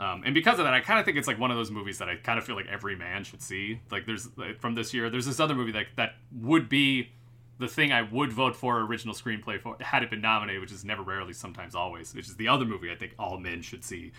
um, 0.00 0.22
and 0.24 0.34
because 0.34 0.58
of 0.58 0.64
that, 0.64 0.74
I 0.74 0.80
kind 0.80 0.98
of 0.98 1.04
think 1.04 1.16
it's 1.16 1.28
like 1.28 1.38
one 1.38 1.50
of 1.50 1.56
those 1.56 1.70
movies 1.70 1.98
that 1.98 2.08
I 2.08 2.16
kind 2.16 2.38
of 2.38 2.44
feel 2.44 2.56
like 2.56 2.66
every 2.66 2.96
man 2.96 3.22
should 3.22 3.42
see. 3.42 3.80
Like, 3.90 4.06
there's 4.06 4.28
like, 4.36 4.60
from 4.60 4.74
this 4.74 4.92
year, 4.92 5.08
there's 5.08 5.26
this 5.26 5.38
other 5.38 5.54
movie 5.54 5.72
that 5.72 5.86
that 5.96 6.14
would 6.32 6.68
be 6.68 7.10
the 7.58 7.68
thing 7.68 7.92
I 7.92 8.02
would 8.02 8.32
vote 8.32 8.56
for 8.56 8.80
original 8.80 9.14
screenplay 9.14 9.60
for 9.60 9.76
had 9.80 10.02
it 10.02 10.10
been 10.10 10.20
nominated, 10.20 10.60
which 10.60 10.72
is 10.72 10.84
never, 10.84 11.02
rarely, 11.02 11.32
sometimes, 11.32 11.76
always. 11.76 12.12
Which 12.12 12.26
is 12.26 12.36
the 12.36 12.48
other 12.48 12.64
movie 12.64 12.90
I 12.90 12.96
think 12.96 13.14
all 13.18 13.38
men 13.38 13.62
should 13.62 13.84
see. 13.84 14.10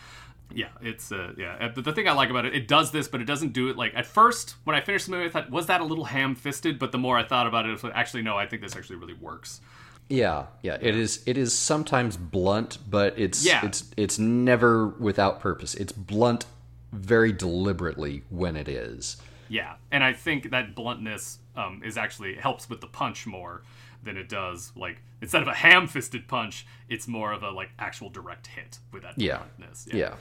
Yeah, 0.54 0.70
it's 0.82 1.12
uh, 1.12 1.34
yeah. 1.38 1.58
uh, 1.60 1.70
But 1.70 1.84
the 1.84 1.92
thing 1.92 2.08
I 2.08 2.14
like 2.14 2.30
about 2.30 2.46
it, 2.46 2.56
it 2.56 2.68
does 2.68 2.92
this, 2.92 3.08
but 3.08 3.20
it 3.20 3.26
doesn't 3.26 3.52
do 3.52 3.68
it 3.70 3.76
like 3.76 3.94
at 3.96 4.06
first 4.06 4.56
when 4.64 4.76
I 4.76 4.82
finished 4.82 5.08
the 5.08 5.12
movie. 5.12 5.26
I 5.26 5.30
thought, 5.30 5.50
was 5.50 5.66
that 5.66 5.82
a 5.82 5.84
little 5.84 6.06
ham-fisted? 6.06 6.80
But 6.80 6.92
the 6.92 6.98
more 6.98 7.18
I 7.18 7.24
thought 7.24 7.48
about 7.48 7.66
it, 7.66 7.70
it 7.70 7.74
was 7.74 7.84
like, 7.84 7.96
actually 7.96 8.22
no. 8.22 8.38
I 8.38 8.48
think 8.48 8.62
this 8.62 8.76
actually 8.76 8.98
really 8.98 9.16
works. 9.16 9.60
Yeah, 10.10 10.46
yeah, 10.62 10.78
it 10.80 10.96
is. 10.96 11.24
It 11.26 11.38
is 11.38 11.58
sometimes 11.58 12.16
blunt, 12.18 12.78
but 12.90 13.18
it's 13.18 13.46
Yeah. 13.46 13.66
it's 13.66 13.92
it's 13.98 14.20
never 14.20 14.88
without 14.88 15.40
purpose. 15.40 15.74
It's 15.76 15.92
blunt 15.92 16.46
very 16.92 17.32
deliberately 17.32 18.24
when 18.30 18.56
it 18.56 18.68
is. 18.68 19.18
Yeah, 19.50 19.76
and 19.92 20.04
I 20.04 20.14
think 20.14 20.52
that 20.52 20.76
bluntness 20.76 21.40
um, 21.56 21.82
is 21.84 21.98
actually 21.98 22.36
helps 22.36 22.70
with 22.70 22.82
the 22.82 22.88
punch 22.88 23.26
more 23.26 23.62
than 24.04 24.18
it 24.18 24.30
does 24.30 24.72
like 24.76 24.98
instead 25.22 25.42
of 25.42 25.48
a 25.48 25.54
ham-fisted 25.54 26.28
punch, 26.28 26.68
it's 26.90 27.08
more 27.08 27.32
of 27.32 27.42
a 27.42 27.50
like 27.50 27.70
actual 27.80 28.10
direct 28.10 28.48
hit 28.48 28.78
with 28.92 29.02
that 29.04 29.18
Yeah. 29.18 29.38
bluntness. 29.58 29.88
Yeah. 29.92 30.16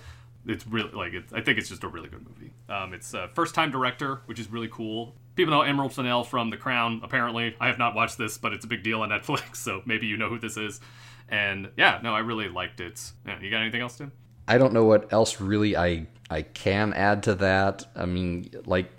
it's 0.46 0.66
really 0.66 0.90
like 0.92 1.12
it's, 1.14 1.32
I 1.32 1.40
think 1.40 1.58
it's 1.58 1.68
just 1.70 1.84
a 1.84 1.88
really 1.88 2.08
good 2.08 2.26
movie. 2.28 2.52
Um, 2.68 2.92
it's 2.94 3.12
a 3.14 3.28
first-time 3.34 3.70
director, 3.70 4.20
which 4.26 4.38
is 4.38 4.50
really 4.50 4.68
cool. 4.70 5.14
People 5.36 5.52
know 5.52 5.62
Emerald 5.62 5.92
Fennell 5.92 6.24
from 6.24 6.50
The 6.50 6.56
Crown. 6.56 7.00
Apparently, 7.02 7.56
I 7.60 7.66
have 7.66 7.78
not 7.78 7.94
watched 7.94 8.18
this, 8.18 8.38
but 8.38 8.52
it's 8.52 8.64
a 8.64 8.68
big 8.68 8.82
deal 8.82 9.02
on 9.02 9.08
Netflix, 9.10 9.56
so 9.56 9.82
maybe 9.84 10.06
you 10.06 10.16
know 10.16 10.28
who 10.28 10.38
this 10.38 10.56
is. 10.56 10.80
And 11.28 11.70
yeah, 11.76 12.00
no, 12.02 12.14
I 12.14 12.20
really 12.20 12.48
liked 12.48 12.80
it. 12.80 13.00
Yeah, 13.26 13.40
you 13.40 13.50
got 13.50 13.62
anything 13.62 13.80
else, 13.80 13.96
Tim? 13.96 14.12
I 14.46 14.58
don't 14.58 14.72
know 14.72 14.84
what 14.84 15.12
else 15.12 15.40
really 15.40 15.76
I 15.76 16.06
I 16.30 16.42
can 16.42 16.92
add 16.92 17.22
to 17.24 17.34
that. 17.36 17.86
I 17.96 18.06
mean, 18.06 18.50
like 18.66 18.90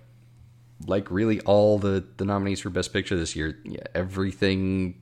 like 0.87 1.09
really 1.11 1.39
all 1.41 1.77
the 1.77 2.03
the 2.17 2.25
nominees 2.25 2.61
for 2.61 2.69
best 2.69 2.91
picture 2.91 3.15
this 3.15 3.35
year, 3.35 3.59
yeah, 3.63 3.81
everything 3.93 4.95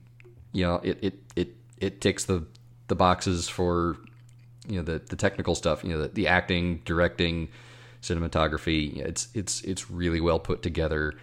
you 0.54 0.64
know, 0.64 0.76
it 0.82 0.98
it 1.02 1.14
it 1.36 1.48
it 1.78 2.00
ticks 2.00 2.24
the 2.24 2.46
the 2.88 2.94
boxes 2.94 3.48
for 3.48 3.98
you 4.66 4.76
know 4.76 4.82
the 4.82 5.02
the 5.10 5.16
technical 5.16 5.54
stuff, 5.54 5.84
you 5.84 5.90
know, 5.90 6.02
the, 6.02 6.08
the 6.08 6.28
acting, 6.28 6.80
directing, 6.86 7.48
cinematography. 8.04 8.98
It's 8.98 9.28
it's 9.34 9.62
it's 9.62 9.90
really 9.90 10.20
well 10.20 10.38
put 10.38 10.62
together. 10.62 11.14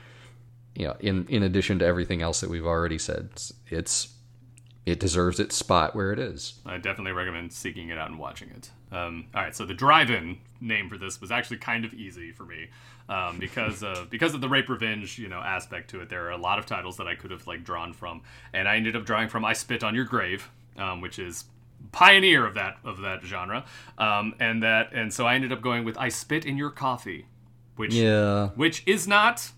You 0.75 0.87
know, 0.87 0.95
in 0.99 1.27
in 1.27 1.43
addition 1.43 1.79
to 1.79 1.85
everything 1.85 2.21
else 2.21 2.41
that 2.41 2.49
we've 2.49 2.65
already 2.65 2.97
said, 2.97 3.29
it's, 3.33 3.53
it's 3.67 4.13
it 4.85 4.99
deserves 4.99 5.39
its 5.39 5.55
spot 5.55 5.95
where 5.95 6.11
it 6.11 6.19
is. 6.19 6.55
I 6.65 6.77
definitely 6.77 7.11
recommend 7.11 7.53
seeking 7.53 7.89
it 7.89 7.97
out 7.97 8.09
and 8.09 8.17
watching 8.17 8.49
it. 8.49 8.71
Um, 8.91 9.27
all 9.35 9.43
right, 9.43 9.55
so 9.55 9.65
the 9.65 9.75
drive-in 9.75 10.39
name 10.59 10.89
for 10.89 10.97
this 10.97 11.21
was 11.21 11.31
actually 11.31 11.57
kind 11.57 11.85
of 11.85 11.93
easy 11.93 12.31
for 12.31 12.45
me 12.45 12.67
um, 13.07 13.37
because 13.37 13.83
uh, 13.83 14.05
because 14.09 14.33
of 14.33 14.41
the 14.41 14.49
rape 14.49 14.69
revenge 14.69 15.19
you 15.19 15.27
know 15.27 15.39
aspect 15.39 15.89
to 15.91 16.01
it. 16.01 16.09
There 16.09 16.25
are 16.25 16.31
a 16.31 16.37
lot 16.37 16.57
of 16.57 16.65
titles 16.65 16.97
that 16.97 17.07
I 17.07 17.15
could 17.15 17.31
have 17.31 17.45
like 17.45 17.63
drawn 17.63 17.93
from, 17.93 18.21
and 18.53 18.67
I 18.67 18.77
ended 18.77 18.95
up 18.95 19.05
drawing 19.05 19.29
from 19.29 19.45
"I 19.45 19.53
Spit 19.53 19.83
on 19.83 19.93
Your 19.93 20.05
Grave," 20.05 20.49
um, 20.77 21.01
which 21.01 21.19
is 21.19 21.45
pioneer 21.91 22.45
of 22.45 22.53
that 22.55 22.77
of 22.83 23.01
that 23.01 23.23
genre, 23.23 23.65
um, 23.97 24.33
and 24.39 24.61
that 24.63 24.91
and 24.93 25.13
so 25.13 25.25
I 25.25 25.35
ended 25.35 25.51
up 25.51 25.61
going 25.61 25.83
with 25.83 25.97
"I 25.97 26.09
Spit 26.09 26.45
in 26.45 26.57
Your 26.57 26.69
Coffee," 26.71 27.25
which 27.75 27.93
Yeah. 27.93 28.49
which 28.55 28.83
is 28.85 29.07
not, 29.07 29.51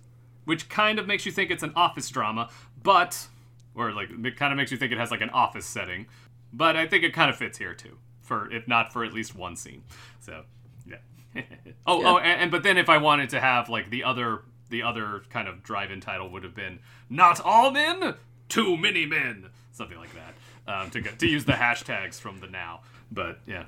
which 0.45 0.69
kind 0.69 0.99
of 0.99 1.07
makes 1.07 1.25
you 1.25 1.31
think 1.31 1.51
it's 1.51 1.63
an 1.63 1.73
office 1.75 2.09
drama, 2.09 2.49
but, 2.81 3.27
or 3.75 3.91
like 3.91 4.09
it 4.23 4.35
kind 4.37 4.51
of 4.51 4.57
makes 4.57 4.71
you 4.71 4.77
think 4.77 4.91
it 4.91 4.97
has 4.97 5.11
like 5.11 5.21
an 5.21 5.29
office 5.31 5.65
setting, 5.65 6.07
but 6.51 6.75
I 6.75 6.87
think 6.87 7.03
it 7.03 7.13
kind 7.13 7.29
of 7.29 7.35
fits 7.37 7.57
here 7.57 7.73
too, 7.73 7.97
for 8.21 8.51
if 8.51 8.67
not 8.67 8.91
for 8.93 9.03
at 9.03 9.13
least 9.13 9.35
one 9.35 9.55
scene. 9.55 9.83
So, 10.19 10.43
yeah. 10.85 10.97
oh, 11.85 12.03
oh, 12.05 12.17
and, 12.17 12.41
and 12.43 12.51
but 12.51 12.63
then 12.63 12.77
if 12.77 12.89
I 12.89 12.97
wanted 12.97 13.29
to 13.31 13.39
have 13.39 13.69
like 13.69 13.89
the 13.89 14.03
other, 14.03 14.41
the 14.69 14.81
other 14.83 15.21
kind 15.29 15.47
of 15.47 15.63
drive-in 15.63 16.01
title 16.01 16.29
would 16.29 16.43
have 16.43 16.55
been 16.55 16.79
"Not 17.09 17.39
All 17.41 17.71
Men, 17.71 18.15
Too 18.49 18.77
Many 18.77 19.05
Men," 19.05 19.49
something 19.71 19.97
like 19.97 20.13
that, 20.13 20.33
um, 20.67 20.89
to 20.91 21.01
get, 21.01 21.19
to 21.19 21.27
use 21.27 21.45
the 21.45 21.53
hashtags 21.53 22.19
from 22.19 22.39
the 22.39 22.47
now. 22.47 22.81
But 23.11 23.39
yeah. 23.45 23.65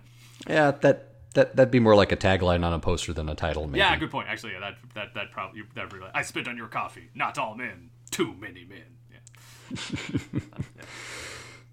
Yeah, 0.47 0.71
that 0.71 1.09
that 1.33 1.55
that'd 1.55 1.71
be 1.71 1.79
more 1.79 1.95
like 1.95 2.11
a 2.11 2.17
tagline 2.17 2.63
on 2.63 2.73
a 2.73 2.79
poster 2.79 3.13
than 3.13 3.29
a 3.29 3.35
title. 3.35 3.67
Maybe. 3.67 3.79
Yeah, 3.79 3.95
good 3.97 4.11
point. 4.11 4.27
Actually, 4.29 4.53
yeah, 4.53 4.59
that 4.59 4.75
that 4.93 5.13
that 5.13 5.31
probably 5.31 5.63
that 5.75 5.91
really. 5.93 6.09
I 6.13 6.21
spit 6.23 6.47
on 6.47 6.57
your 6.57 6.67
coffee. 6.67 7.09
Not 7.13 7.37
all 7.37 7.55
men. 7.55 7.89
Too 8.11 8.33
many 8.33 8.65
men. 8.65 8.97
Yeah. 9.11 10.81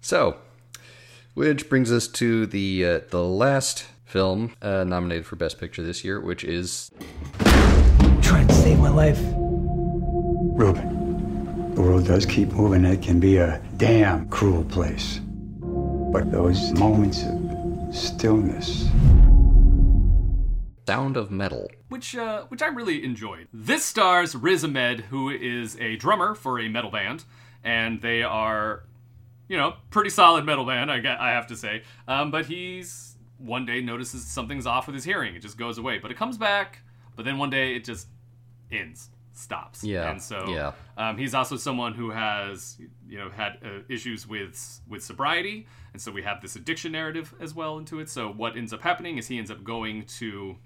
So, 0.01 0.37
which 1.33 1.69
brings 1.69 1.91
us 1.91 2.07
to 2.09 2.45
the 2.45 2.85
uh, 2.85 2.99
the 3.09 3.23
last 3.23 3.85
film 4.03 4.53
uh, 4.61 4.83
nominated 4.83 5.25
for 5.25 5.35
Best 5.35 5.59
Picture 5.59 5.83
this 5.83 6.03
year, 6.03 6.19
which 6.19 6.43
is 6.43 6.91
Trying 8.21 8.47
to 8.47 8.53
save 8.53 8.79
my 8.79 8.89
life. 8.89 9.19
Ruben, 10.55 11.02
the 11.75 11.81
world 11.81 12.05
does 12.05 12.25
keep 12.25 12.49
moving. 12.53 12.85
It 12.85 13.01
can 13.01 13.19
be 13.19 13.37
a 13.37 13.61
damn 13.77 14.27
cruel 14.29 14.63
place. 14.63 15.19
But 15.59 16.31
those 16.31 16.71
moments 16.73 17.23
of 17.23 17.95
stillness, 17.95 18.87
Sound 20.87 21.17
of 21.17 21.31
Metal. 21.31 21.67
which 21.89 22.15
uh, 22.15 22.43
which 22.49 22.61
I 22.61 22.67
really 22.67 23.03
enjoyed. 23.03 23.47
This 23.53 23.83
stars 23.83 24.35
Riz 24.35 24.63
Ahmed, 24.63 25.01
who 25.01 25.29
is 25.29 25.79
a 25.79 25.95
drummer 25.95 26.35
for 26.35 26.59
a 26.59 26.67
metal 26.69 26.91
band, 26.91 27.23
and 27.63 28.01
they 28.01 28.21
are, 28.21 28.83
you 29.47 29.57
know, 29.57 29.75
pretty 29.89 30.09
solid 30.09 30.45
metal 30.45 30.65
band. 30.65 30.91
I 30.91 30.99
got, 30.99 31.19
I 31.19 31.31
have 31.31 31.47
to 31.47 31.55
say. 31.55 31.83
Um, 32.07 32.29
but 32.31 32.45
he's 32.45 33.15
one 33.37 33.65
day 33.65 33.81
notices 33.81 34.25
something's 34.25 34.67
off 34.67 34.85
with 34.87 34.93
his 34.95 35.03
hearing. 35.05 35.35
It 35.35 35.39
just 35.39 35.57
goes 35.57 35.77
away, 35.77 35.97
but 35.99 36.11
it 36.11 36.17
comes 36.17 36.37
back. 36.37 36.79
But 37.15 37.25
then 37.25 37.37
one 37.37 37.49
day 37.49 37.75
it 37.75 37.83
just 37.85 38.07
ends, 38.71 39.09
stops. 39.33 39.83
Yeah, 39.83 40.09
And 40.09 40.21
so 40.21 40.47
yeah. 40.47 40.71
um, 40.97 41.17
he's 41.17 41.33
also 41.33 41.57
someone 41.57 41.93
who 41.93 42.11
has, 42.11 42.77
you 43.07 43.17
know, 43.17 43.29
had 43.29 43.57
uh, 43.63 43.79
issues 43.89 44.27
with 44.27 44.81
with 44.87 45.03
sobriety, 45.03 45.67
and 45.91 46.01
so 46.01 46.11
we 46.11 46.21
have 46.23 46.41
this 46.41 46.55
addiction 46.55 46.91
narrative 46.91 47.33
as 47.39 47.53
well 47.53 47.77
into 47.77 47.99
it. 47.99 48.09
So 48.09 48.31
what 48.31 48.55
ends 48.55 48.73
up 48.73 48.81
happening 48.81 49.17
is 49.17 49.27
he 49.27 49.37
ends 49.37 49.51
up 49.51 49.63
going 49.63 50.05
to 50.19 50.57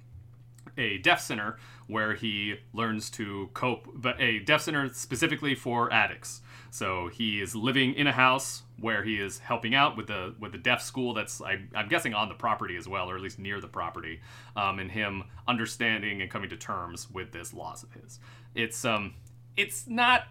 a 0.77 0.97
deaf 0.99 1.21
center 1.21 1.57
where 1.87 2.13
he 2.13 2.55
learns 2.73 3.09
to 3.09 3.49
cope, 3.53 3.87
but 3.95 4.19
a 4.21 4.39
deaf 4.39 4.61
center 4.61 4.89
specifically 4.93 5.55
for 5.55 5.91
addicts. 5.91 6.41
So 6.69 7.07
he 7.07 7.41
is 7.41 7.55
living 7.55 7.93
in 7.93 8.07
a 8.07 8.11
house 8.11 8.63
where 8.79 9.03
he 9.03 9.15
is 9.15 9.39
helping 9.39 9.73
out 9.73 9.97
with 9.97 10.07
the 10.07 10.35
with 10.39 10.51
the 10.51 10.57
deaf 10.57 10.81
school 10.81 11.13
that's 11.13 11.41
I, 11.41 11.61
I'm 11.73 11.87
guessing 11.87 12.13
on 12.13 12.29
the 12.29 12.35
property 12.35 12.75
as 12.75 12.87
well, 12.87 13.09
or 13.09 13.15
at 13.15 13.21
least 13.21 13.39
near 13.39 13.59
the 13.59 13.67
property, 13.67 14.19
um, 14.55 14.79
and 14.79 14.91
him 14.91 15.23
understanding 15.47 16.21
and 16.21 16.29
coming 16.29 16.49
to 16.49 16.57
terms 16.57 17.09
with 17.09 17.31
this 17.31 17.53
loss 17.53 17.83
of 17.83 17.93
his. 17.93 18.19
It's 18.55 18.83
um, 18.85 19.13
it's 19.55 19.87
not 19.87 20.23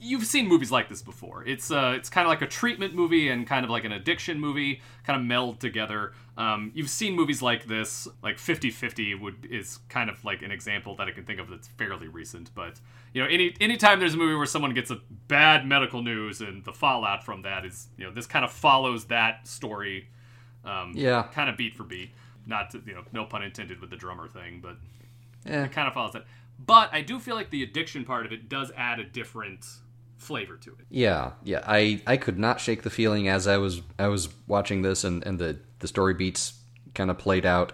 you've 0.00 0.24
seen 0.26 0.46
movies 0.46 0.70
like 0.70 0.88
this 0.88 1.02
before. 1.02 1.42
It's 1.44 1.70
uh, 1.72 1.94
it's 1.96 2.08
kind 2.08 2.24
of 2.24 2.28
like 2.30 2.42
a 2.42 2.46
treatment 2.46 2.94
movie 2.94 3.28
and 3.30 3.46
kind 3.46 3.64
of 3.64 3.70
like 3.70 3.84
an 3.84 3.90
addiction 3.92 4.38
movie, 4.38 4.80
kind 5.04 5.20
of 5.20 5.26
meld 5.26 5.58
together. 5.60 6.12
Um, 6.36 6.70
you've 6.72 6.88
seen 6.90 7.16
movies 7.16 7.42
like 7.42 7.66
this, 7.66 8.06
like 8.22 8.36
50-50 8.36 9.20
would 9.20 9.44
is 9.50 9.80
kind 9.88 10.08
of 10.08 10.24
like 10.24 10.42
an 10.42 10.52
example 10.52 10.94
that 10.96 11.08
I 11.08 11.10
can 11.10 11.24
think 11.24 11.40
of 11.40 11.50
that's 11.50 11.66
fairly 11.66 12.06
recent. 12.06 12.54
But 12.54 12.78
you 13.12 13.20
know, 13.22 13.28
any 13.28 13.56
anytime 13.60 13.98
there's 13.98 14.14
a 14.14 14.18
movie 14.18 14.36
where 14.36 14.46
someone 14.46 14.72
gets 14.72 14.92
a 14.92 15.00
bad 15.26 15.66
medical 15.66 16.00
news 16.00 16.40
and 16.40 16.64
the 16.64 16.72
fallout 16.72 17.24
from 17.24 17.42
that 17.42 17.64
is, 17.64 17.88
you 17.96 18.04
know, 18.04 18.12
this 18.12 18.26
kind 18.26 18.44
of 18.44 18.52
follows 18.52 19.06
that 19.06 19.48
story. 19.48 20.08
Um, 20.64 20.92
Yeah. 20.94 21.24
kind 21.32 21.50
of 21.50 21.56
beat 21.56 21.74
for 21.74 21.82
beat. 21.82 22.10
Not 22.46 22.70
to, 22.70 22.82
you 22.86 22.94
know, 22.94 23.02
no 23.12 23.24
pun 23.24 23.42
intended 23.42 23.80
with 23.80 23.90
the 23.90 23.96
drummer 23.96 24.28
thing, 24.28 24.60
but 24.62 24.76
Eh. 25.46 25.64
it 25.64 25.72
kind 25.72 25.88
of 25.88 25.94
follows 25.94 26.12
that. 26.12 26.24
But 26.58 26.92
I 26.92 27.02
do 27.02 27.18
feel 27.18 27.36
like 27.36 27.50
the 27.50 27.62
addiction 27.62 28.04
part 28.04 28.26
of 28.26 28.32
it 28.32 28.48
does 28.48 28.72
add 28.76 28.98
a 28.98 29.04
different 29.04 29.64
flavor 30.16 30.56
to 30.56 30.70
it. 30.70 30.86
Yeah, 30.90 31.32
yeah. 31.44 31.62
I, 31.66 32.02
I 32.06 32.16
could 32.16 32.38
not 32.38 32.60
shake 32.60 32.82
the 32.82 32.90
feeling 32.90 33.28
as 33.28 33.46
I 33.46 33.56
was 33.56 33.82
I 33.98 34.08
was 34.08 34.28
watching 34.46 34.82
this 34.82 35.04
and, 35.04 35.24
and 35.24 35.38
the, 35.38 35.58
the 35.78 35.88
story 35.88 36.14
beats 36.14 36.54
kind 36.94 37.10
of 37.10 37.18
played 37.18 37.46
out 37.46 37.72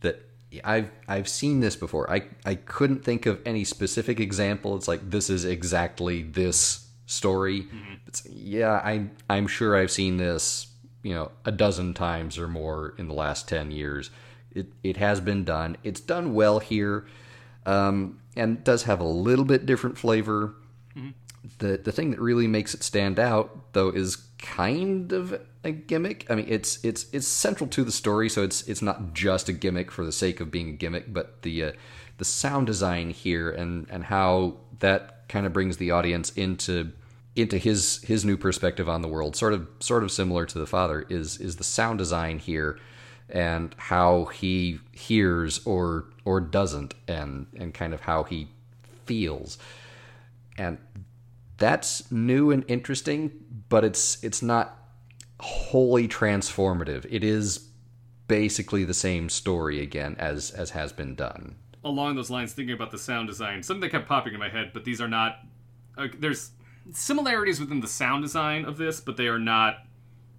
that 0.00 0.28
I've 0.64 0.90
I've 1.08 1.28
seen 1.28 1.60
this 1.60 1.76
before. 1.76 2.10
I, 2.10 2.24
I 2.44 2.56
couldn't 2.56 3.04
think 3.04 3.26
of 3.26 3.40
any 3.46 3.64
specific 3.64 4.18
example. 4.18 4.76
It's 4.76 4.88
like 4.88 5.08
this 5.08 5.30
is 5.30 5.44
exactly 5.44 6.22
this 6.22 6.88
story. 7.06 7.62
Mm-hmm. 7.62 7.94
It's, 8.06 8.26
yeah, 8.26 8.72
I 8.72 9.06
I'm 9.28 9.46
sure 9.46 9.76
I've 9.76 9.92
seen 9.92 10.16
this, 10.16 10.66
you 11.02 11.14
know, 11.14 11.30
a 11.44 11.52
dozen 11.52 11.94
times 11.94 12.38
or 12.38 12.48
more 12.48 12.94
in 12.98 13.06
the 13.06 13.14
last 13.14 13.48
10 13.48 13.70
years. 13.70 14.10
It 14.50 14.72
it 14.82 14.96
has 14.96 15.20
been 15.20 15.44
done. 15.44 15.76
It's 15.84 16.00
done 16.00 16.34
well 16.34 16.58
here. 16.58 17.06
Um, 17.66 18.20
and 18.36 18.62
does 18.64 18.84
have 18.84 19.00
a 19.00 19.04
little 19.04 19.44
bit 19.44 19.66
different 19.66 19.98
flavor. 19.98 20.54
The 21.58 21.78
the 21.78 21.92
thing 21.92 22.10
that 22.10 22.20
really 22.20 22.46
makes 22.46 22.74
it 22.74 22.82
stand 22.82 23.18
out 23.18 23.72
though 23.72 23.90
is 23.90 24.16
kind 24.38 25.12
of 25.12 25.40
a 25.64 25.70
gimmick. 25.70 26.26
I 26.30 26.34
mean, 26.34 26.46
it's 26.48 26.82
it's 26.84 27.06
it's 27.12 27.26
central 27.26 27.68
to 27.70 27.84
the 27.84 27.92
story, 27.92 28.28
so 28.28 28.42
it's 28.42 28.62
it's 28.68 28.82
not 28.82 29.14
just 29.14 29.48
a 29.48 29.52
gimmick 29.52 29.90
for 29.90 30.04
the 30.04 30.12
sake 30.12 30.40
of 30.40 30.50
being 30.50 30.70
a 30.70 30.72
gimmick, 30.72 31.12
but 31.12 31.42
the 31.42 31.64
uh, 31.64 31.72
the 32.18 32.24
sound 32.24 32.66
design 32.66 33.10
here 33.10 33.50
and 33.50 33.86
and 33.90 34.04
how 34.04 34.56
that 34.80 35.28
kind 35.28 35.46
of 35.46 35.52
brings 35.52 35.76
the 35.76 35.90
audience 35.90 36.30
into 36.32 36.92
into 37.36 37.58
his 37.58 38.02
his 38.02 38.24
new 38.24 38.36
perspective 38.36 38.88
on 38.88 39.02
the 39.02 39.08
world, 39.08 39.36
sort 39.36 39.52
of 39.52 39.68
sort 39.80 40.02
of 40.02 40.10
similar 40.10 40.46
to 40.46 40.58
the 40.58 40.66
father 40.66 41.06
is 41.08 41.38
is 41.38 41.56
the 41.56 41.64
sound 41.64 41.98
design 41.98 42.38
here 42.38 42.78
and 43.28 43.74
how 43.78 44.24
he 44.26 44.80
hears 44.92 45.64
or 45.64 46.06
or 46.24 46.40
doesn't 46.40 46.94
and 47.08 47.46
and 47.56 47.74
kind 47.74 47.94
of 47.94 48.02
how 48.02 48.22
he 48.24 48.48
feels 49.06 49.58
and 50.60 50.78
that's 51.56 52.10
new 52.10 52.50
and 52.50 52.64
interesting, 52.68 53.32
but 53.68 53.84
it's 53.84 54.22
it's 54.22 54.42
not 54.42 54.76
wholly 55.40 56.06
transformative. 56.06 57.06
It 57.08 57.24
is 57.24 57.68
basically 58.28 58.84
the 58.84 58.94
same 58.94 59.28
story 59.28 59.80
again 59.80 60.16
as 60.18 60.50
as 60.50 60.70
has 60.70 60.92
been 60.92 61.14
done. 61.14 61.56
Along 61.82 62.14
those 62.16 62.30
lines, 62.30 62.52
thinking 62.52 62.74
about 62.74 62.90
the 62.90 62.98
sound 62.98 63.28
design, 63.28 63.62
something 63.62 63.80
that 63.80 63.90
kept 63.90 64.06
popping 64.08 64.34
in 64.34 64.40
my 64.40 64.50
head, 64.50 64.72
but 64.74 64.84
these 64.84 65.00
are 65.00 65.08
not. 65.08 65.38
Uh, 65.96 66.08
there's 66.18 66.50
similarities 66.92 67.60
within 67.60 67.80
the 67.80 67.88
sound 67.88 68.22
design 68.22 68.64
of 68.64 68.76
this, 68.76 69.00
but 69.00 69.16
they 69.16 69.28
are 69.28 69.38
not 69.38 69.86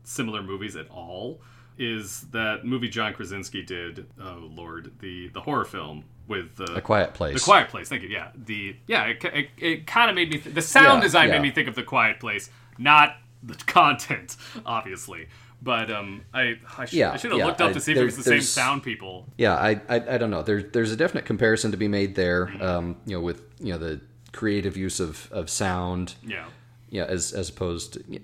similar 0.03 0.43
movies 0.43 0.75
at 0.75 0.89
all. 0.89 1.41
Is 1.77 2.21
that 2.31 2.65
movie 2.65 2.89
John 2.89 3.13
Krasinski 3.13 3.63
did? 3.63 4.05
Oh 4.21 4.49
Lord, 4.53 4.91
the 4.99 5.29
the 5.29 5.41
horror 5.41 5.65
film 5.65 6.03
with 6.27 6.55
the 6.55 6.75
A 6.75 6.81
Quiet 6.81 7.13
Place. 7.13 7.33
The 7.35 7.39
Quiet 7.43 7.69
Place. 7.69 7.89
Thank 7.89 8.03
you. 8.03 8.09
Yeah. 8.09 8.29
The 8.35 8.75
yeah. 8.87 9.05
It, 9.05 9.23
it, 9.25 9.47
it 9.57 9.87
kind 9.87 10.09
of 10.09 10.15
made 10.15 10.29
me. 10.29 10.37
Th- 10.37 10.53
the 10.53 10.61
sound 10.61 10.99
Yeah, 10.99 11.01
design 11.01 11.27
yeah. 11.29 11.33
made 11.35 11.41
me 11.43 11.51
think 11.51 11.67
of 11.67 11.75
the 11.75 11.83
Quiet 11.83 12.19
Place, 12.19 12.49
not 12.77 13.15
the 13.43 13.55
content, 13.65 14.37
obviously. 14.65 15.27
But 15.63 15.91
um, 15.91 16.23
I 16.33 16.57
I, 16.77 16.85
sh- 16.85 16.93
Yeah, 16.93 17.11
I 17.11 17.17
should 17.17 17.31
have 17.31 17.39
looked 17.39 17.61
up 17.61 17.69
I- 17.69 17.73
to 17.73 17.79
see 17.79 17.91
if 17.93 17.97
it 17.99 18.03
was 18.03 18.17
the 18.17 18.23
same 18.23 18.41
sound 18.41 18.83
people. 18.83 19.27
Yeah, 19.37 19.55
I 19.55 19.79
I, 19.89 19.95
I 20.15 20.17
don't 20.17 20.31
know. 20.31 20.41
There's 20.43 20.71
there's 20.71 20.91
a 20.91 20.95
definite 20.95 21.25
comparison 21.25 21.71
to 21.71 21.77
be 21.77 21.87
made 21.87 22.15
there. 22.15 22.51
Um, 22.61 22.97
you 23.05 23.15
know, 23.15 23.21
with 23.21 23.41
you 23.59 23.71
know 23.73 23.77
the 23.79 24.01
creative 24.33 24.75
use 24.77 24.99
of, 24.99 25.27
of 25.31 25.49
sound. 25.49 26.15
Yeah. 26.23 26.45
Yeah, 26.89 27.03
as 27.05 27.31
as 27.31 27.49
opposed 27.49 27.93
to 27.93 28.19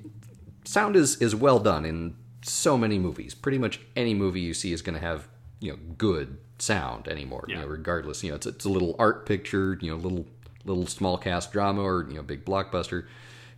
sound 0.65 0.95
is 0.95 1.21
is 1.21 1.33
well 1.35 1.59
done 1.59 1.85
in 1.85 2.15
so 2.47 2.77
many 2.77 2.99
movies. 2.99 3.33
Pretty 3.33 3.57
much 3.57 3.79
any 3.95 4.13
movie 4.13 4.41
you 4.41 4.53
see 4.53 4.73
is 4.73 4.81
going 4.81 4.95
to 4.95 5.05
have 5.05 5.27
you 5.59 5.71
know 5.71 5.79
good 5.97 6.37
sound 6.59 7.07
anymore. 7.07 7.45
You 7.47 7.55
know, 7.55 7.65
regardless. 7.65 8.23
You 8.23 8.31
know, 8.31 8.35
it's 8.35 8.45
it's 8.45 8.65
a 8.65 8.69
little 8.69 8.95
art 8.99 9.25
picture. 9.25 9.77
You 9.81 9.91
know, 9.91 9.97
little 9.97 10.25
little 10.65 10.87
small 10.87 11.17
cast 11.17 11.51
drama 11.51 11.81
or 11.81 12.05
you 12.09 12.15
know 12.15 12.23
big 12.23 12.45
blockbuster. 12.45 13.05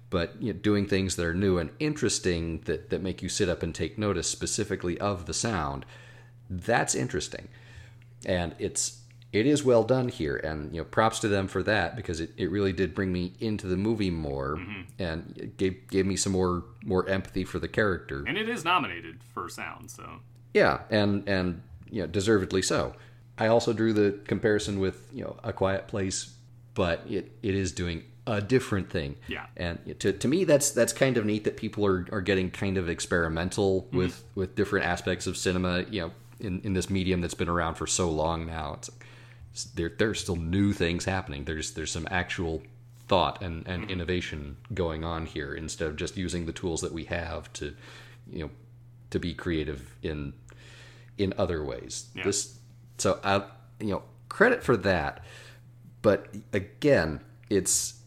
But 0.10 0.42
you 0.42 0.54
know, 0.54 0.60
doing 0.60 0.88
things 0.88 1.16
that 1.16 1.26
are 1.26 1.34
new 1.34 1.58
and 1.58 1.70
interesting 1.80 2.62
that 2.62 2.90
that 2.90 3.02
make 3.02 3.22
you 3.22 3.30
sit 3.30 3.50
up 3.50 3.64
and 3.64 3.74
take 3.74 3.98
notice 3.98 4.28
specifically 4.28 5.00
of 5.00 5.26
the 5.26 5.34
sound, 5.34 5.86
that's 6.50 6.96
interesting, 6.96 7.48
and 8.26 8.56
it's 8.60 9.02
it 9.32 9.46
is 9.46 9.64
well 9.64 9.84
done 9.84 10.10
here 10.10 10.38
and 10.38 10.74
you 10.74 10.82
know 10.82 10.86
props 10.86 11.20
to 11.20 11.28
them 11.28 11.48
for 11.48 11.62
that 11.64 11.96
because 11.96 12.20
it, 12.20 12.32
it 12.38 12.50
really 12.50 12.74
did 12.74 12.96
bring 12.96 13.12
me 13.14 13.34
into 13.40 13.68
the 13.68 13.78
movie 13.78 14.10
more 14.10 14.58
mm-hmm. 14.58 14.82
and 14.98 15.34
it 15.38 15.58
gave 15.58 15.88
gave 15.90 16.06
me 16.06 16.16
some 16.16 16.34
more 16.34 16.64
more 16.84 17.08
empathy 17.08 17.44
for 17.44 17.60
the 17.60 17.68
character. 17.68 18.24
And 18.28 18.38
it 18.38 18.50
is 18.50 18.64
nominated 18.64 19.20
for 19.34 19.50
sound, 19.50 19.92
so. 19.92 20.20
Yeah 20.54 20.82
and 20.90 21.28
and 21.28 21.62
you 21.90 22.02
know 22.02 22.08
deservedly 22.08 22.62
so. 22.62 22.96
I 23.38 23.48
also 23.48 23.72
drew 23.72 23.94
the 23.94 24.20
comparison 24.26 24.80
with 24.80 25.08
you 25.14 25.24
know 25.24 25.38
a 25.44 25.54
quiet 25.54 25.88
place 25.88 26.36
but 26.74 27.04
it, 27.10 27.32
it 27.44 27.56
is 27.56 27.72
doing 27.72 28.04
a 28.26 28.42
different 28.42 28.90
thing. 28.90 29.16
Yeah. 29.28 29.48
and 29.58 29.80
to, 30.00 30.14
to 30.14 30.28
me 30.28 30.44
that's 30.44 30.72
that's 30.72 30.94
kind 30.94 31.18
of 31.18 31.26
neat 31.26 31.44
that 31.44 31.58
people 31.58 31.86
are, 31.86 32.08
are 32.12 32.22
getting 32.22 32.50
kind 32.52 32.78
of 32.78 32.90
experimental 32.90 33.84
mm-hmm. 33.84 33.98
with 33.98 34.24
with 34.34 34.56
different 34.56 34.88
aspects 34.88 35.28
of 35.28 35.38
cinema 35.38 35.86
you 35.90 36.02
know 36.02 36.12
in, 36.40 36.62
in 36.62 36.74
this 36.74 36.90
medium 36.90 37.22
that's 37.22 37.34
been 37.34 37.50
around 37.50 37.76
for 37.76 37.86
so 37.86 38.10
long 38.10 38.46
now. 38.46 38.74
It's 38.74 38.90
there 39.66 39.92
there's 39.98 40.20
still 40.20 40.36
new 40.36 40.74
things 40.74 41.06
happening. 41.06 41.46
There's 41.46 41.72
there's 41.72 41.92
some 41.92 42.08
actual 42.12 42.62
thought 43.08 43.42
and, 43.42 43.68
and 43.68 43.84
mm-hmm. 43.84 43.92
innovation 43.92 44.58
going 44.74 45.04
on 45.04 45.26
here 45.26 45.54
instead 45.54 45.88
of 45.88 45.96
just 45.96 46.16
using 46.16 46.46
the 46.46 46.54
tools 46.54 46.82
that 46.82 46.94
we 46.94 47.06
have 47.06 47.52
to 47.54 47.76
you 48.32 48.46
know 48.46 48.52
to 49.10 49.20
be 49.20 49.34
creative 49.34 49.96
in 50.04 50.34
in 51.18 51.34
other 51.38 51.64
ways. 51.64 52.10
Yeah. 52.16 52.24
this 52.24 52.60
so 52.98 53.20
i 53.24 53.44
you 53.80 53.92
know 53.92 54.04
credit 54.28 54.62
for 54.62 54.78
that 54.78 55.24
but 56.02 56.28
again 56.54 57.22
it's 57.50 58.00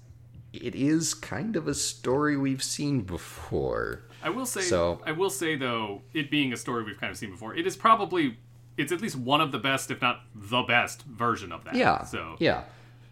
it 0.52 0.74
is 0.74 1.14
kind 1.14 1.56
of 1.56 1.66
a 1.66 1.74
story 1.74 2.36
we've 2.36 2.62
seen 2.62 3.00
before. 3.02 4.02
I 4.22 4.30
will 4.30 4.46
say, 4.46 4.60
So- 4.60 5.00
I 5.04 5.12
will 5.12 5.30
say 5.30 5.56
though, 5.56 6.02
it 6.12 6.30
being 6.30 6.52
a 6.52 6.56
story 6.56 6.84
we've 6.84 7.00
kind 7.00 7.10
of 7.10 7.16
seen 7.16 7.30
before, 7.30 7.54
it 7.56 7.66
is 7.66 7.76
probably, 7.76 8.36
it's 8.76 8.92
at 8.92 9.00
least 9.00 9.16
one 9.16 9.40
of 9.40 9.52
the 9.52 9.58
best, 9.58 9.90
if 9.90 10.00
not 10.00 10.20
the 10.35 10.62
best 10.62 11.02
version 11.02 11.52
of 11.52 11.64
that. 11.64 11.74
yeah 11.74 12.04
So 12.04 12.37
yeah 12.38 12.64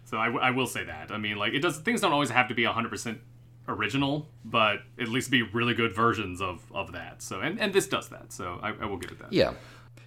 So 0.05 0.17
I, 0.17 0.25
w- 0.25 0.43
I 0.43 0.51
will 0.51 0.67
say 0.67 0.83
that. 0.85 1.11
I 1.11 1.17
mean, 1.17 1.37
like 1.37 1.53
it 1.53 1.59
does. 1.61 1.77
Things 1.79 2.01
don't 2.01 2.13
always 2.13 2.29
have 2.31 2.47
to 2.49 2.55
be 2.55 2.63
hundred 2.65 2.89
percent 2.89 3.19
original, 3.67 4.27
but 4.43 4.79
at 4.99 5.07
least 5.07 5.29
be 5.31 5.43
really 5.43 5.73
good 5.73 5.93
versions 5.95 6.41
of 6.41 6.61
of 6.73 6.91
that. 6.93 7.21
So 7.21 7.39
and 7.41 7.59
and 7.59 7.73
this 7.73 7.87
does 7.87 8.09
that. 8.09 8.33
So 8.33 8.59
I, 8.61 8.69
I 8.81 8.85
will 8.85 8.97
give 8.97 9.11
it 9.11 9.19
that. 9.19 9.31
yeah 9.31 9.53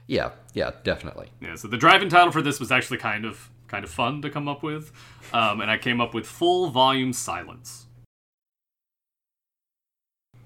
yeah 0.06 0.30
yeah 0.52 0.70
definitely 0.82 1.28
Yeah. 1.40 1.54
So 1.54 1.68
the 1.68 1.78
driving 1.78 2.08
title 2.10 2.30
for 2.32 2.42
this 2.42 2.60
was 2.60 2.70
actually 2.72 2.98
kind 2.98 3.24
of 3.24 3.50
kind 3.68 3.84
of 3.84 3.90
fun 3.90 4.20
to 4.22 4.30
come 4.30 4.46
up 4.48 4.62
with, 4.62 4.92
um, 5.32 5.60
and 5.60 5.70
I 5.70 5.78
came 5.78 6.00
up 6.00 6.12
with 6.14 6.26
full 6.26 6.68
volume 6.68 7.12
silence. 7.12 7.83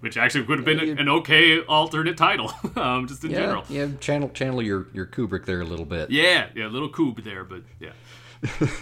Which 0.01 0.17
actually 0.17 0.43
would 0.47 0.59
have 0.59 0.65
been 0.65 0.79
you- 0.79 0.97
an 0.97 1.09
okay 1.09 1.61
alternate 1.63 2.17
title, 2.17 2.53
um, 2.77 3.09
just 3.09 3.25
in 3.25 3.31
yeah 3.33 3.39
general. 3.39 3.65
yeah 3.69 3.89
channel 4.01 4.29
channel 4.29 4.63
your 4.63 4.87
your 4.93 5.07
kubrick 5.07 5.45
there 5.45 5.61
a 5.61 5.65
little 5.65 5.85
bit 5.87 6.11
Yeah, 6.11 6.47
yeah, 6.55 6.67
a 6.67 6.69
little 6.69 6.89
coob 6.91 7.25
there, 7.25 7.43
but 7.45 7.63
yeah. 7.81 7.91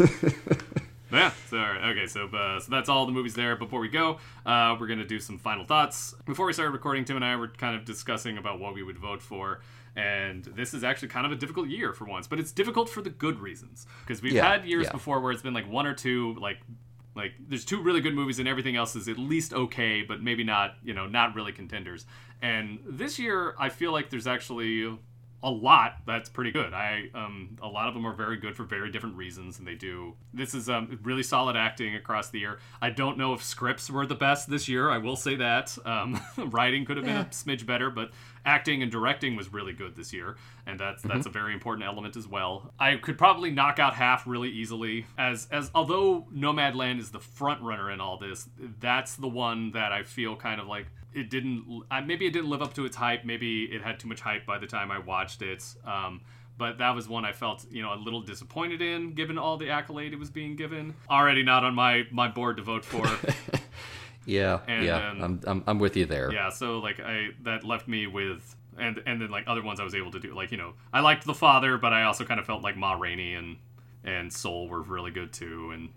yeah, 1.13 1.31
so 1.49 1.57
right, 1.57 1.91
okay, 1.93 2.07
so 2.07 2.27
uh, 2.27 2.59
so 2.61 2.71
that's 2.71 2.89
all 2.89 3.07
the 3.07 3.13
movies 3.13 3.35
there. 3.35 3.57
Before 3.57 3.81
we 3.81 3.89
go, 3.89 4.19
uh, 4.45 4.77
we're 4.79 4.89
gonna 4.89 5.07
do 5.07 5.21
some 5.21 5.39
final 5.39 5.65
thoughts. 5.65 6.15
Before 6.27 6.47
we 6.47 6.53
started 6.53 6.73
recording, 6.73 7.05
Tim 7.05 7.17
and 7.17 7.25
I 7.25 7.37
were 7.37 7.49
kind 7.49 7.77
of 7.77 7.85
discussing 7.85 8.39
about 8.39 8.59
what 8.61 8.75
we 8.75 8.83
would 8.83 8.99
vote 8.99 9.23
for, 9.23 9.61
and 9.95 10.45
this 10.45 10.75
is 10.75 10.83
actually 10.85 11.09
kind 11.09 11.25
of 11.25 11.33
a 11.33 11.37
difficult 11.37 11.69
year 11.69 11.93
for 11.93 12.05
once, 12.05 12.27
but 12.27 12.39
it's 12.41 12.53
difficult 12.53 12.89
for 12.89 13.01
the 13.03 13.11
good 13.11 13.39
reasons 13.39 13.87
because 14.05 14.21
we've 14.21 14.33
Yeah, 14.33 14.51
had 14.53 14.67
years 14.67 14.87
yeah. 14.87 14.93
before 14.93 15.21
where 15.21 15.33
it's 15.33 15.43
been 15.43 15.55
like 15.55 15.71
one 15.71 15.87
or 15.87 15.95
two 15.95 16.35
like 16.41 16.59
like 17.17 17.33
there's 17.49 17.65
two 17.65 17.83
really 17.83 18.01
good 18.01 18.15
movies 18.15 18.39
and 18.39 18.47
everything 18.47 18.77
else 18.77 18.95
is 18.95 19.09
at 19.09 19.19
least 19.19 19.55
okay 19.55 20.03
but 20.03 20.23
maybe 20.23 20.45
not 20.45 20.77
you 20.85 20.95
know 20.95 21.07
not 21.07 21.35
really 21.35 21.53
contenders. 21.53 22.07
And 22.43 22.81
this 22.87 23.19
year 23.19 23.55
i 23.59 23.69
feel 23.69 23.93
like 23.93 24.11
there's 24.11 24.27
actually 24.27 24.97
a 25.47 25.51
lot, 25.51 25.99
that's 26.07 26.29
pretty 26.29 26.51
good. 26.51 26.75
I 26.75 27.05
um, 27.15 27.57
a 27.63 27.69
lot 27.69 27.87
of 27.87 27.95
them 27.95 28.05
are 28.05 28.13
very 28.13 28.37
good 28.37 28.57
for 28.57 28.65
very 28.65 28.91
different 28.91 29.15
reasons, 29.15 29.61
and 29.61 29.67
they 29.67 29.77
do. 29.77 30.15
This 30.35 30.55
is 30.55 30.69
um, 30.69 30.99
really 31.05 31.23
solid 31.23 31.55
acting 31.55 31.95
across 31.95 32.31
the 32.31 32.41
year. 32.41 32.59
I 32.83 32.91
don't 32.91 33.17
know 33.17 33.33
if 33.33 33.45
scripts 33.45 33.89
were 33.89 34.07
the 34.07 34.17
best 34.17 34.51
this 34.51 34.69
year. 34.69 34.91
I 34.91 34.99
will 34.99 35.15
say 35.15 35.37
that 35.37 35.79
um, 35.87 36.21
writing 36.37 36.85
could 36.85 36.97
have 36.97 37.07
been 37.07 37.17
a 37.17 37.25
smidge 37.27 37.65
better, 37.65 37.91
but 37.91 38.11
acting 38.45 38.83
and 38.83 38.91
directing 38.91 39.37
was 39.37 39.53
really 39.53 39.73
good 39.73 39.95
this 39.95 40.13
year, 40.13 40.37
and 40.67 40.81
that's 40.81 41.05
that's 41.05 41.27
a 41.27 41.31
very 41.31 41.55
important 41.55 41.87
element 41.87 42.17
as 42.17 42.27
well. 42.27 42.73
I 42.81 42.97
could 42.97 43.17
probably 43.17 43.53
knock 43.53 43.79
out 43.79 43.95
half 43.95 44.27
really 44.27 44.51
easily. 44.51 45.07
As 45.17 45.47
as 45.53 45.71
although 45.77 46.27
Nomadland 46.35 46.99
is 46.99 47.13
the 47.13 47.21
front 47.21 47.63
runner 47.63 47.89
in 47.93 48.01
all 48.01 48.19
this, 48.19 48.49
that's 48.81 49.15
the 49.15 49.29
one 49.29 49.71
that 49.71 49.93
I 49.93 50.03
feel 50.03 50.35
kind 50.35 50.61
of 50.61 50.67
like 50.67 50.87
it 51.13 51.31
didn't. 51.31 51.85
Uh, 51.91 52.01
maybe 52.01 52.27
it 52.27 52.33
didn't 52.33 52.51
live 52.51 52.63
up 52.63 52.75
to 52.75 52.85
its 52.85 52.97
hype. 52.97 53.25
Maybe 53.25 53.65
it 53.65 53.83
had 53.83 53.99
too 53.99 54.09
much 54.09 54.21
hype 54.21 54.47
by 54.47 54.59
the 54.59 54.67
time 54.67 54.91
I 54.91 54.99
watched 54.99 55.43
it. 55.43 55.65
Um, 55.85 56.21
but 56.59 56.79
that 56.79 56.95
was 56.95 57.07
one 57.07 57.25
I 57.25 57.33
felt, 57.33 57.67
you 57.71 57.83
know, 57.83 57.93
a 57.93 57.97
little 57.97 58.23
disappointed 58.23 58.81
in, 58.81 59.13
given 59.13 59.37
all 59.37 59.59
the 59.59 59.69
accolade 59.71 60.15
it 60.15 60.19
was 60.19 60.31
being 60.31 60.57
given. 60.57 60.95
Already 61.11 61.43
not 61.43 61.65
on 61.65 61.75
my 61.75 62.05
my 62.11 62.29
board 62.29 62.57
to 62.57 62.63
vote 62.63 62.85
for. 62.85 63.07
Yeah, 64.27 64.61
And, 64.67 64.85
yeah, 64.85 64.97
I'm, 64.97 65.41
I'm 65.47 65.65
I'm 65.67 65.79
with 65.79 65.97
you 65.97 66.05
there. 66.05 66.33
Yeah, 66.33 66.51
so 66.51 66.81
like 66.81 67.01
I 67.01 67.29
that 67.45 67.65
left 67.65 67.87
me 67.87 68.09
with 68.09 68.57
and 68.77 69.01
and 69.07 69.23
then 69.23 69.31
like 69.31 69.45
other 69.47 69.63
ones 69.63 69.81
I 69.81 69.85
was 69.85 69.95
able 69.95 70.11
to 70.11 70.21
do 70.21 70.35
like 70.35 70.51
you 70.51 70.59
know 70.59 70.75
I 70.93 71.01
liked 71.01 71.25
the 71.25 71.35
father, 71.35 71.79
but 71.79 71.93
I 71.93 72.03
also 72.03 72.25
kind 72.25 72.41
of 72.41 72.47
felt 72.47 72.63
like 72.63 72.77
Ma 72.77 72.95
Rainey 72.95 73.35
and 73.35 73.57
and 74.05 74.33
Soul 74.33 74.69
were 74.69 74.83
really 74.83 75.13
good 75.13 75.33
too, 75.33 75.71
and 75.73 75.91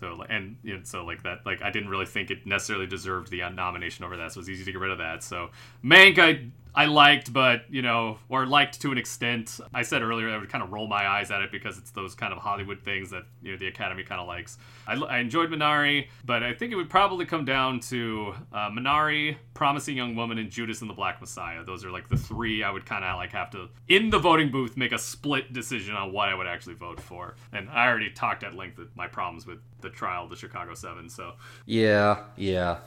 so 0.00 0.24
and 0.28 0.56
know, 0.76 0.80
so 0.82 1.04
like 1.04 1.22
that 1.24 1.44
like 1.44 1.62
I 1.62 1.70
didn't 1.70 1.90
really 1.90 2.06
think 2.06 2.30
it 2.30 2.46
necessarily 2.46 2.86
deserved 2.86 3.30
the 3.30 3.42
nomination 3.50 4.04
over 4.04 4.16
that, 4.16 4.32
so 4.32 4.38
it 4.38 4.42
was 4.42 4.50
easy 4.50 4.64
to 4.64 4.72
get 4.72 4.80
rid 4.80 4.90
of 4.90 4.98
that. 4.98 5.22
So 5.22 5.50
Mank 5.84 6.18
I 6.18 6.48
I 6.74 6.86
liked, 6.86 7.32
but 7.32 7.62
you 7.70 7.82
know, 7.82 8.18
or 8.28 8.46
liked 8.46 8.80
to 8.82 8.92
an 8.92 8.98
extent. 8.98 9.60
I 9.74 9.82
said 9.82 10.02
earlier 10.02 10.30
I 10.30 10.38
would 10.38 10.48
kind 10.48 10.62
of 10.62 10.72
roll 10.72 10.86
my 10.86 11.06
eyes 11.06 11.30
at 11.30 11.42
it 11.42 11.50
because 11.50 11.78
it's 11.78 11.90
those 11.90 12.14
kind 12.14 12.32
of 12.32 12.38
Hollywood 12.38 12.80
things 12.82 13.10
that 13.10 13.24
you 13.42 13.52
know 13.52 13.58
the 13.58 13.66
Academy 13.66 14.02
kind 14.02 14.20
of 14.20 14.26
likes. 14.26 14.58
I, 14.86 14.94
I 14.94 15.18
enjoyed 15.18 15.50
Minari, 15.50 16.08
but 16.24 16.42
I 16.42 16.52
think 16.54 16.72
it 16.72 16.76
would 16.76 16.90
probably 16.90 17.26
come 17.26 17.44
down 17.44 17.80
to 17.80 18.34
uh, 18.52 18.70
Minari, 18.70 19.36
Promising 19.54 19.96
Young 19.96 20.14
Woman, 20.14 20.38
and 20.38 20.50
Judas 20.50 20.80
and 20.80 20.90
the 20.90 20.94
Black 20.94 21.20
Messiah. 21.20 21.64
Those 21.64 21.84
are 21.84 21.90
like 21.90 22.08
the 22.08 22.16
three 22.16 22.62
I 22.62 22.70
would 22.70 22.86
kind 22.86 23.04
of 23.04 23.16
like 23.16 23.32
have 23.32 23.50
to 23.50 23.68
in 23.88 24.10
the 24.10 24.18
voting 24.18 24.50
booth 24.50 24.76
make 24.76 24.92
a 24.92 24.98
split 24.98 25.52
decision 25.52 25.94
on 25.94 26.12
what 26.12 26.28
I 26.28 26.34
would 26.34 26.46
actually 26.46 26.74
vote 26.74 27.00
for. 27.00 27.34
And 27.52 27.68
I 27.70 27.88
already 27.88 28.10
talked 28.10 28.44
at 28.44 28.54
length 28.54 28.80
my 28.94 29.06
problems 29.06 29.46
with 29.46 29.58
the 29.80 29.90
trial 29.90 30.24
of 30.24 30.30
the 30.30 30.36
Chicago 30.36 30.74
Seven. 30.74 31.08
So 31.08 31.34
Yeah, 31.66 32.24
yeah. 32.36 32.78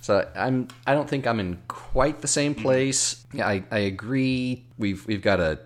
So 0.00 0.28
I'm 0.36 0.68
I 0.86 0.94
don't 0.94 1.08
think 1.08 1.26
I'm 1.26 1.40
in 1.40 1.58
quite 1.68 2.20
the 2.20 2.28
same 2.28 2.54
place. 2.54 3.24
Yeah, 3.32 3.48
I, 3.48 3.64
I 3.70 3.78
agree. 3.80 4.64
We've 4.78 5.06
we've 5.06 5.22
got 5.22 5.40
a 5.40 5.58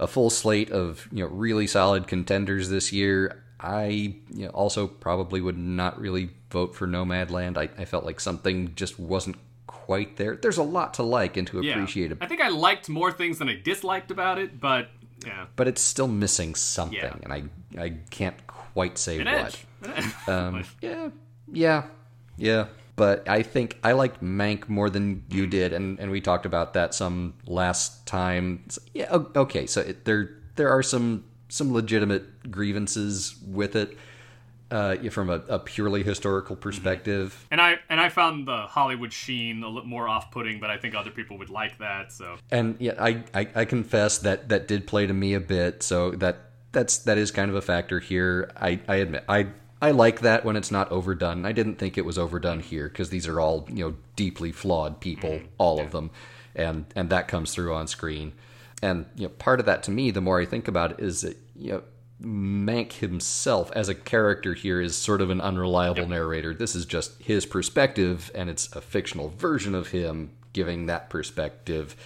a 0.00 0.06
full 0.06 0.30
slate 0.30 0.70
of 0.70 1.08
you 1.12 1.24
know 1.24 1.30
really 1.30 1.66
solid 1.66 2.06
contenders 2.06 2.68
this 2.68 2.92
year. 2.92 3.42
I 3.60 4.16
you 4.34 4.46
know, 4.46 4.48
also 4.50 4.88
probably 4.88 5.40
would 5.40 5.56
not 5.58 5.98
really 6.00 6.30
vote 6.50 6.74
for 6.74 6.86
Nomadland. 6.86 7.56
I, 7.56 7.70
I 7.80 7.84
felt 7.84 8.04
like 8.04 8.18
something 8.20 8.74
just 8.74 8.98
wasn't 8.98 9.36
quite 9.68 10.16
there. 10.16 10.36
There's 10.36 10.58
a 10.58 10.62
lot 10.62 10.94
to 10.94 11.02
like 11.02 11.36
and 11.36 11.46
to 11.48 11.58
appreciate 11.60 12.12
it, 12.12 12.18
I 12.20 12.26
think 12.26 12.40
I 12.40 12.48
liked 12.48 12.88
more 12.88 13.12
things 13.12 13.38
than 13.38 13.48
I 13.48 13.60
disliked 13.62 14.10
about 14.10 14.38
it, 14.38 14.60
but 14.60 14.88
yeah, 15.24 15.46
but 15.56 15.68
it's 15.68 15.80
still 15.80 16.08
missing 16.08 16.54
something, 16.56 16.98
Yeah. 16.98 17.16
and 17.22 17.32
I 17.32 17.44
I 17.80 17.94
can't 18.10 18.36
quite 18.46 18.98
say 18.98 19.20
an 19.20 19.26
what. 19.26 20.28
Um, 20.28 20.64
yeah, 20.80 21.08
yeah, 21.52 21.84
yeah. 22.36 22.66
But 22.94 23.28
I 23.28 23.42
think 23.42 23.78
I 23.82 23.92
liked 23.92 24.22
Mank 24.22 24.68
more 24.68 24.90
than 24.90 25.24
you 25.30 25.46
did, 25.46 25.72
and, 25.72 25.98
and 25.98 26.10
we 26.10 26.20
talked 26.20 26.44
about 26.44 26.74
that 26.74 26.94
some 26.94 27.34
last 27.46 28.06
time. 28.06 28.64
So, 28.68 28.82
yeah, 28.92 29.18
okay. 29.34 29.66
So 29.66 29.80
it, 29.80 30.04
there 30.04 30.36
there 30.56 30.68
are 30.68 30.82
some 30.82 31.24
some 31.48 31.72
legitimate 31.72 32.50
grievances 32.50 33.34
with 33.46 33.76
it 33.76 33.96
uh, 34.70 34.96
from 35.10 35.28
a, 35.30 35.42
a 35.48 35.58
purely 35.58 36.02
historical 36.02 36.56
perspective. 36.56 37.46
And 37.50 37.60
I 37.60 37.78
and 37.88 38.00
I 38.00 38.08
found 38.08 38.48
the 38.48 38.62
Hollywood 38.62 39.12
sheen 39.12 39.62
a 39.62 39.68
little 39.68 39.88
more 39.88 40.08
off-putting, 40.08 40.60
but 40.60 40.70
I 40.70 40.78
think 40.78 40.94
other 40.94 41.10
people 41.10 41.38
would 41.38 41.50
like 41.50 41.78
that. 41.78 42.12
So 42.12 42.36
And 42.50 42.76
yeah, 42.78 42.94
I, 42.98 43.22
I, 43.34 43.48
I 43.54 43.64
confess 43.64 44.18
that 44.18 44.48
that 44.48 44.68
did 44.68 44.86
play 44.86 45.06
to 45.06 45.12
me 45.12 45.34
a 45.34 45.40
bit. 45.40 45.82
So 45.82 46.12
that 46.12 46.50
that's 46.72 46.98
that 46.98 47.18
is 47.18 47.30
kind 47.30 47.50
of 47.50 47.54
a 47.54 47.62
factor 47.62 48.00
here. 48.00 48.50
I, 48.56 48.80
I 48.88 48.96
admit 48.96 49.24
I 49.28 49.48
I 49.82 49.90
like 49.90 50.20
that 50.20 50.44
when 50.44 50.54
it's 50.54 50.70
not 50.70 50.92
overdone. 50.92 51.44
I 51.44 51.50
didn't 51.50 51.74
think 51.74 51.98
it 51.98 52.04
was 52.04 52.16
overdone 52.16 52.60
here 52.60 52.88
because 52.88 53.10
these 53.10 53.26
are 53.26 53.40
all 53.40 53.66
you 53.68 53.84
know 53.84 53.96
deeply 54.14 54.52
flawed 54.52 55.00
people, 55.00 55.30
mm-hmm. 55.30 55.46
all 55.58 55.80
of 55.80 55.90
them, 55.90 56.10
and 56.54 56.86
and 56.94 57.10
that 57.10 57.26
comes 57.26 57.52
through 57.52 57.74
on 57.74 57.88
screen. 57.88 58.32
And 58.80 59.06
you 59.16 59.24
know, 59.24 59.30
part 59.30 59.58
of 59.58 59.66
that 59.66 59.82
to 59.84 59.90
me, 59.90 60.12
the 60.12 60.20
more 60.20 60.40
I 60.40 60.46
think 60.46 60.68
about 60.68 60.92
it, 60.92 61.00
is 61.00 61.20
that 61.22 61.36
you 61.56 61.72
know. 61.72 61.82
Mank 62.24 62.92
himself 62.92 63.72
as 63.72 63.88
a 63.88 63.96
character 63.96 64.54
here 64.54 64.80
is 64.80 64.94
sort 64.94 65.20
of 65.20 65.30
an 65.30 65.40
unreliable 65.40 66.06
narrator. 66.06 66.54
This 66.54 66.76
is 66.76 66.86
just 66.86 67.20
his 67.20 67.44
perspective, 67.44 68.30
and 68.32 68.48
it's 68.48 68.70
a 68.76 68.80
fictional 68.80 69.30
version 69.30 69.74
of 69.74 69.88
him 69.88 70.30
giving 70.52 70.86
that 70.86 71.10
perspective. 71.10 71.96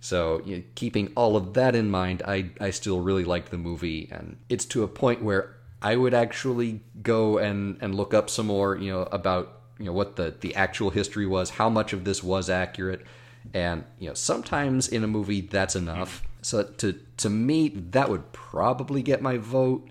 So, 0.00 0.42
you 0.44 0.56
know, 0.58 0.62
keeping 0.74 1.12
all 1.16 1.34
of 1.34 1.54
that 1.54 1.74
in 1.74 1.90
mind, 1.90 2.22
I, 2.28 2.50
I 2.60 2.68
still 2.72 3.00
really 3.00 3.24
like 3.24 3.48
the 3.48 3.56
movie, 3.56 4.06
and 4.12 4.36
it's 4.50 4.66
to 4.66 4.82
a 4.82 4.88
point 4.88 5.22
where 5.22 5.53
I 5.84 5.96
would 5.96 6.14
actually 6.14 6.80
go 7.02 7.36
and, 7.36 7.76
and 7.82 7.94
look 7.94 8.14
up 8.14 8.30
some 8.30 8.46
more, 8.46 8.74
you 8.74 8.90
know, 8.90 9.02
about 9.12 9.60
you 9.78 9.84
know 9.84 9.92
what 9.92 10.16
the, 10.16 10.34
the 10.40 10.54
actual 10.54 10.90
history 10.90 11.26
was, 11.26 11.50
how 11.50 11.68
much 11.68 11.92
of 11.92 12.04
this 12.04 12.22
was 12.22 12.48
accurate, 12.48 13.04
and 13.52 13.84
you 13.98 14.08
know 14.08 14.14
sometimes 14.14 14.88
in 14.88 15.04
a 15.04 15.06
movie 15.06 15.42
that's 15.42 15.76
enough. 15.76 16.22
So 16.40 16.62
to 16.62 16.94
to 17.18 17.28
me 17.28 17.68
that 17.68 18.08
would 18.08 18.32
probably 18.32 19.02
get 19.02 19.20
my 19.20 19.36
vote, 19.36 19.86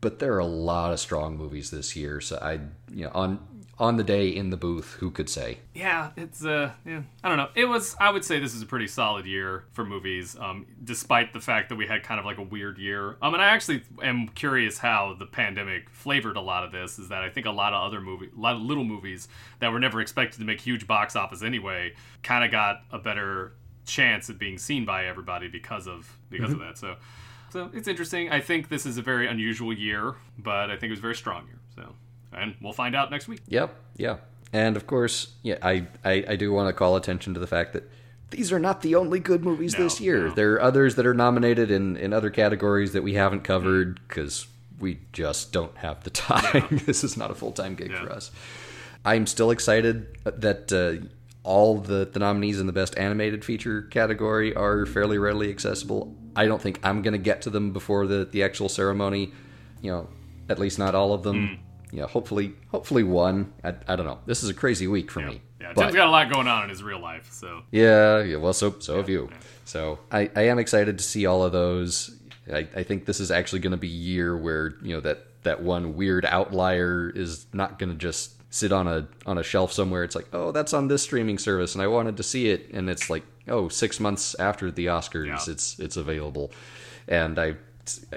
but 0.00 0.20
there 0.20 0.32
are 0.34 0.38
a 0.38 0.46
lot 0.46 0.92
of 0.92 1.00
strong 1.00 1.36
movies 1.36 1.70
this 1.70 1.96
year. 1.96 2.20
So 2.20 2.38
I 2.40 2.60
you 2.94 3.06
know 3.06 3.10
on 3.12 3.40
on 3.78 3.96
the 3.96 4.04
day 4.04 4.28
in 4.28 4.50
the 4.50 4.56
booth, 4.56 4.96
who 5.00 5.10
could 5.10 5.28
say? 5.28 5.58
yeah, 5.74 6.10
it's 6.16 6.44
uh, 6.44 6.70
yeah, 6.84 7.02
I 7.24 7.28
don't 7.28 7.38
know. 7.38 7.48
It 7.54 7.64
was. 7.64 7.96
I 7.98 8.10
would 8.10 8.24
say 8.24 8.38
this 8.38 8.54
is 8.54 8.62
a 8.62 8.66
pretty 8.66 8.86
solid 8.86 9.26
year 9.26 9.64
for 9.72 9.84
movies, 9.84 10.36
um, 10.38 10.66
despite 10.84 11.32
the 11.32 11.40
fact 11.40 11.68
that 11.70 11.76
we 11.76 11.86
had 11.86 12.02
kind 12.02 12.20
of 12.20 12.26
like 12.26 12.38
a 12.38 12.42
weird 12.42 12.78
year. 12.78 13.16
Um, 13.22 13.34
and 13.34 13.42
I 13.42 13.48
actually 13.48 13.82
am 14.02 14.28
curious 14.28 14.78
how 14.78 15.16
the 15.18 15.26
pandemic 15.26 15.88
flavored 15.90 16.36
a 16.36 16.40
lot 16.40 16.64
of 16.64 16.72
this. 16.72 16.98
Is 16.98 17.08
that 17.08 17.22
I 17.22 17.30
think 17.30 17.46
a 17.46 17.50
lot 17.50 17.72
of 17.72 17.82
other 17.82 18.00
movie, 18.00 18.30
a 18.36 18.40
lot 18.40 18.56
of 18.56 18.62
little 18.62 18.84
movies 18.84 19.28
that 19.60 19.72
were 19.72 19.80
never 19.80 20.00
expected 20.00 20.38
to 20.38 20.44
make 20.44 20.60
huge 20.60 20.86
box 20.86 21.16
office 21.16 21.42
anyway, 21.42 21.94
kind 22.22 22.44
of 22.44 22.50
got 22.50 22.82
a 22.90 22.98
better 22.98 23.54
chance 23.84 24.30
at 24.30 24.38
being 24.38 24.58
seen 24.58 24.84
by 24.84 25.06
everybody 25.06 25.48
because 25.48 25.86
of 25.88 26.18
because 26.30 26.52
of 26.52 26.58
that. 26.60 26.78
So. 26.78 26.96
So 27.50 27.68
it's 27.74 27.86
interesting. 27.86 28.30
I 28.30 28.40
think 28.40 28.70
this 28.70 28.86
is 28.86 28.96
a 28.96 29.02
very 29.02 29.26
unusual 29.28 29.74
year, 29.74 30.14
but 30.38 30.70
I 30.70 30.76
think 30.76 30.84
it 30.84 30.90
was 30.90 31.00
a 31.00 31.02
very 31.02 31.14
strong 31.14 31.46
year. 31.48 31.58
So, 31.76 31.94
and 32.32 32.54
we'll 32.60 32.72
find 32.72 32.94
out 32.96 33.10
next 33.10 33.28
week. 33.28 33.40
Yep, 33.48 33.74
yeah. 33.96 34.16
And 34.52 34.76
of 34.76 34.86
course, 34.86 35.32
yeah, 35.42 35.56
I, 35.62 35.86
I, 36.04 36.24
I 36.28 36.36
do 36.36 36.52
want 36.52 36.68
to 36.68 36.72
call 36.72 36.96
attention 36.96 37.34
to 37.34 37.40
the 37.40 37.46
fact 37.46 37.72
that 37.72 37.90
these 38.30 38.52
are 38.52 38.58
not 38.58 38.80
the 38.82 38.94
only 38.94 39.18
good 39.18 39.44
movies 39.44 39.76
No, 39.76 39.84
this 39.84 40.00
year. 40.00 40.28
no. 40.28 40.34
There 40.34 40.54
are 40.54 40.62
others 40.62 40.94
that 40.96 41.06
are 41.06 41.14
nominated 41.14 41.70
in, 41.70 41.96
in 41.96 42.12
other 42.12 42.30
categories 42.30 42.92
that 42.92 43.02
we 43.02 43.14
haven't 43.14 43.42
covered 43.44 44.00
because 44.08 44.46
we 44.78 45.00
just 45.12 45.52
don't 45.52 45.76
have 45.78 46.02
the 46.04 46.10
time. 46.10 46.80
this 46.86 47.04
is 47.04 47.16
not 47.16 47.30
a 47.30 47.34
full 47.34 47.52
time 47.52 47.74
gig 47.74 47.90
Yeah. 47.90 48.02
for 48.04 48.10
us. 48.12 48.30
I'm 49.04 49.26
still 49.26 49.50
excited 49.50 50.16
that 50.24 50.72
uh, 50.72 51.06
all 51.42 51.78
the, 51.78 52.08
the 52.10 52.18
nominees 52.20 52.60
in 52.60 52.66
the 52.66 52.72
best 52.72 52.96
animated 52.98 53.44
feature 53.44 53.82
category 53.82 54.54
are 54.54 54.86
fairly 54.86 55.18
readily 55.18 55.50
accessible. 55.50 56.14
I 56.36 56.46
don't 56.46 56.62
think 56.62 56.78
I'm 56.84 57.02
going 57.02 57.12
to 57.12 57.18
get 57.18 57.42
to 57.42 57.50
them 57.50 57.72
before 57.72 58.06
the, 58.06 58.24
the 58.30 58.42
actual 58.44 58.68
ceremony. 58.68 59.32
You 59.82 59.90
know, 59.92 60.08
at 60.48 60.58
least 60.58 60.78
not 60.78 60.94
all 60.94 61.12
of 61.12 61.22
them. 61.22 61.58
You 61.92 62.00
know, 62.00 62.06
hopefully, 62.06 62.54
hopefully 62.70 63.02
one. 63.04 63.52
I, 63.62 63.74
I 63.86 63.96
don't 63.96 64.06
know. 64.06 64.18
This 64.26 64.42
is 64.42 64.48
a 64.48 64.54
crazy 64.54 64.86
week 64.86 65.10
for 65.10 65.20
me. 65.20 65.42
Yeah, 65.60 65.72
but- 65.74 65.82
Tim's 65.82 65.94
got 65.94 66.08
a 66.08 66.10
lot 66.10 66.32
going 66.32 66.48
on 66.48 66.64
in 66.64 66.70
his 66.70 66.82
real 66.82 67.00
life, 67.00 67.28
so 67.30 67.62
yeah, 67.70 68.22
yeah. 68.22 68.36
Well, 68.36 68.52
so 68.54 68.78
so 68.80 68.96
have 68.96 69.08
you. 69.08 69.28
So 69.64 69.98
I, 70.10 70.30
I 70.34 70.42
am 70.48 70.58
excited 70.58 70.98
to 70.98 71.04
see 71.04 71.26
all 71.26 71.44
of 71.44 71.52
those. 71.52 72.16
I, 72.52 72.66
I 72.74 72.82
think 72.82 73.04
this 73.04 73.20
is 73.20 73.30
actually 73.30 73.60
going 73.60 73.70
to 73.70 73.76
be 73.76 73.88
a 73.88 73.90
year 73.90 74.36
where 74.36 74.74
you 74.82 74.94
know 74.94 75.00
that 75.00 75.26
that 75.44 75.62
one 75.62 75.94
weird 75.94 76.24
outlier 76.24 77.10
is 77.14 77.46
not 77.52 77.78
going 77.78 77.90
to 77.92 77.96
just 77.98 78.32
sit 78.52 78.72
on 78.72 78.88
a 78.88 79.06
on 79.26 79.38
a 79.38 79.42
shelf 79.42 79.72
somewhere. 79.72 80.02
It's 80.02 80.16
like, 80.16 80.28
oh, 80.32 80.50
that's 80.50 80.72
on 80.72 80.88
this 80.88 81.02
streaming 81.02 81.38
service, 81.38 81.74
and 81.74 81.82
I 81.82 81.86
wanted 81.88 82.16
to 82.16 82.22
see 82.22 82.48
it, 82.48 82.70
and 82.72 82.88
it's 82.90 83.08
like, 83.10 83.22
oh, 83.48 83.68
six 83.68 84.00
months 84.00 84.34
after 84.38 84.70
the 84.70 84.86
Oscars, 84.86 85.26
Yeah. 85.26 85.52
it's 85.52 85.78
it's 85.78 85.96
available, 85.96 86.50
and 87.06 87.38
I 87.38 87.56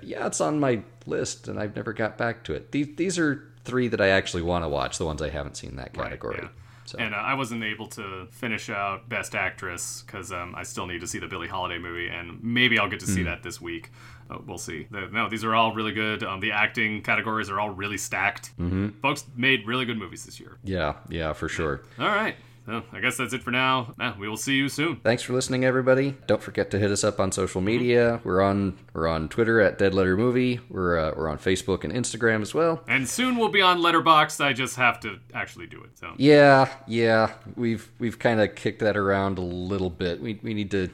yeah, 0.01 0.25
it's 0.27 0.39
on 0.41 0.59
my 0.59 0.81
list, 1.05 1.47
and 1.47 1.59
I've 1.59 1.75
never 1.75 1.93
got 1.93 2.17
back 2.17 2.43
to 2.45 2.53
it. 2.53 2.71
These 2.71 2.95
these 2.95 3.19
are 3.19 3.51
three 3.65 3.87
that 3.89 3.99
I 3.99 4.07
actually 4.09 4.43
want 4.43 4.63
to 4.63 4.69
watch. 4.69 4.97
The 4.97 5.05
ones 5.05 5.21
I 5.21 5.29
haven't 5.29 5.57
seen 5.57 5.71
in 5.71 5.75
that 5.77 5.93
category. 5.93 6.39
yeah. 6.41 6.49
So. 6.87 6.99
And 6.99 7.15
uh, 7.15 7.17
I 7.17 7.33
wasn't 7.33 7.63
able 7.63 7.87
to 7.87 8.27
finish 8.29 8.69
out 8.69 9.09
Best 9.09 9.33
Actress 9.33 10.03
because 10.05 10.31
um, 10.31 10.53
I 10.55 10.61
still 10.61 10.85
need 10.85 11.01
to 11.01 11.07
see 11.07 11.17
the 11.17 11.25
Billie 11.27 11.47
Holiday 11.47 11.79
movie, 11.79 12.09
and 12.09 12.43
maybe 12.43 12.77
I'll 12.77 12.87
get 12.89 12.99
to 12.99 13.07
see 13.07 13.21
Hmm. 13.21 13.25
that 13.25 13.41
this 13.41 13.59
week. 13.59 13.89
Uh, 14.29 14.37
we'll 14.45 14.59
see. 14.59 14.85
The- 14.91 15.09
no, 15.11 15.27
these 15.27 15.43
are 15.43 15.55
all 15.55 15.73
really 15.73 15.93
good. 15.93 16.23
Um, 16.23 16.39
the 16.41 16.51
acting 16.51 17.01
categories 17.01 17.49
are 17.49 17.59
all 17.59 17.71
really 17.71 17.97
stacked. 17.97 18.55
Mm-hmm. 18.59 18.89
Folks 19.01 19.25
made 19.35 19.65
really 19.65 19.85
good 19.85 19.97
movies 19.97 20.25
this 20.25 20.39
year. 20.39 20.57
yeah, 20.63 20.93
yeah, 21.09 21.33
for 21.33 21.49
sure. 21.49 21.81
All 21.99 22.07
right. 22.07 22.35
So 22.65 22.81
I 22.91 22.99
guess 22.99 23.17
that's 23.17 23.33
it 23.33 23.43
for 23.43 23.51
now. 23.51 23.93
Yeah, 23.99 24.17
we 24.17 24.27
will 24.27 24.37
see 24.37 24.55
you 24.55 24.69
soon. 24.69 24.95
Thanks 24.97 25.21
for 25.21 25.33
listening, 25.33 25.63
everybody. 25.63 26.15
Don't 26.25 26.41
forget 26.41 26.71
to 26.71 26.79
hit 26.79 26.89
us 26.89 27.03
up 27.03 27.19
on 27.19 27.31
social 27.31 27.61
media. 27.61 28.21
We're 28.23 28.41
on 28.41 28.77
we're 28.93 29.07
on 29.07 29.29
Twitter 29.29 29.61
at 29.61 29.77
Dead 29.77 29.93
Letter 29.93 30.17
Movie. 30.17 30.59
We're 30.69 30.97
uh, 30.97 31.13
we're 31.15 31.29
on 31.29 31.37
Facebook 31.37 31.83
and 31.83 31.93
Instagram 31.93 32.41
as 32.41 32.55
well. 32.55 32.81
And 32.87 33.07
soon 33.07 33.37
we'll 33.37 33.49
be 33.49 33.61
on 33.61 33.81
Letterboxd. 33.81 34.43
I 34.43 34.53
just 34.53 34.77
have 34.77 34.99
to 35.01 35.19
actually 35.33 35.67
do 35.67 35.83
it. 35.83 35.91
So 35.99 36.13
Yeah, 36.17 36.69
yeah, 36.87 37.33
we've 37.55 37.87
we've 37.99 38.17
kind 38.17 38.41
of 38.41 38.55
kicked 38.55 38.79
that 38.79 38.97
around 38.97 39.37
a 39.37 39.41
little 39.43 39.91
bit. 39.91 40.19
We 40.19 40.39
we 40.41 40.55
need 40.55 40.71
to 40.71 40.89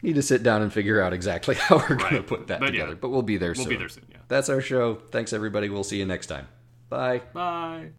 need 0.00 0.14
to 0.14 0.22
sit 0.22 0.42
down 0.42 0.62
and 0.62 0.72
figure 0.72 1.00
out 1.02 1.12
exactly 1.12 1.54
how 1.56 1.76
we're 1.76 1.96
going 1.96 2.14
to 2.14 2.22
put 2.22 2.46
that 2.46 2.58
But 2.60 2.72
yeah, 2.72 2.80
together. 2.84 2.96
but 2.96 3.10
we'll 3.10 3.22
be 3.22 3.36
there 3.36 3.54
soon. 3.54 3.64
we'll 3.64 3.70
soon. 3.70 3.74
be 3.74 3.78
there 3.78 3.88
soon. 3.90 4.04
Yeah. 4.10 4.16
That's 4.28 4.48
our 4.48 4.60
show. 4.62 4.94
Thanks, 5.10 5.32
everybody. 5.34 5.68
We'll 5.68 5.84
see 5.84 5.98
you 5.98 6.06
next 6.06 6.26
time. 6.28 6.48
Bye. 6.88 7.20
Bye. 7.34 7.90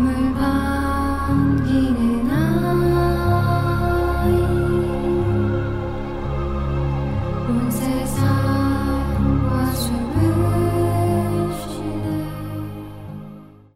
봄을 0.00 0.32
반 0.32 0.59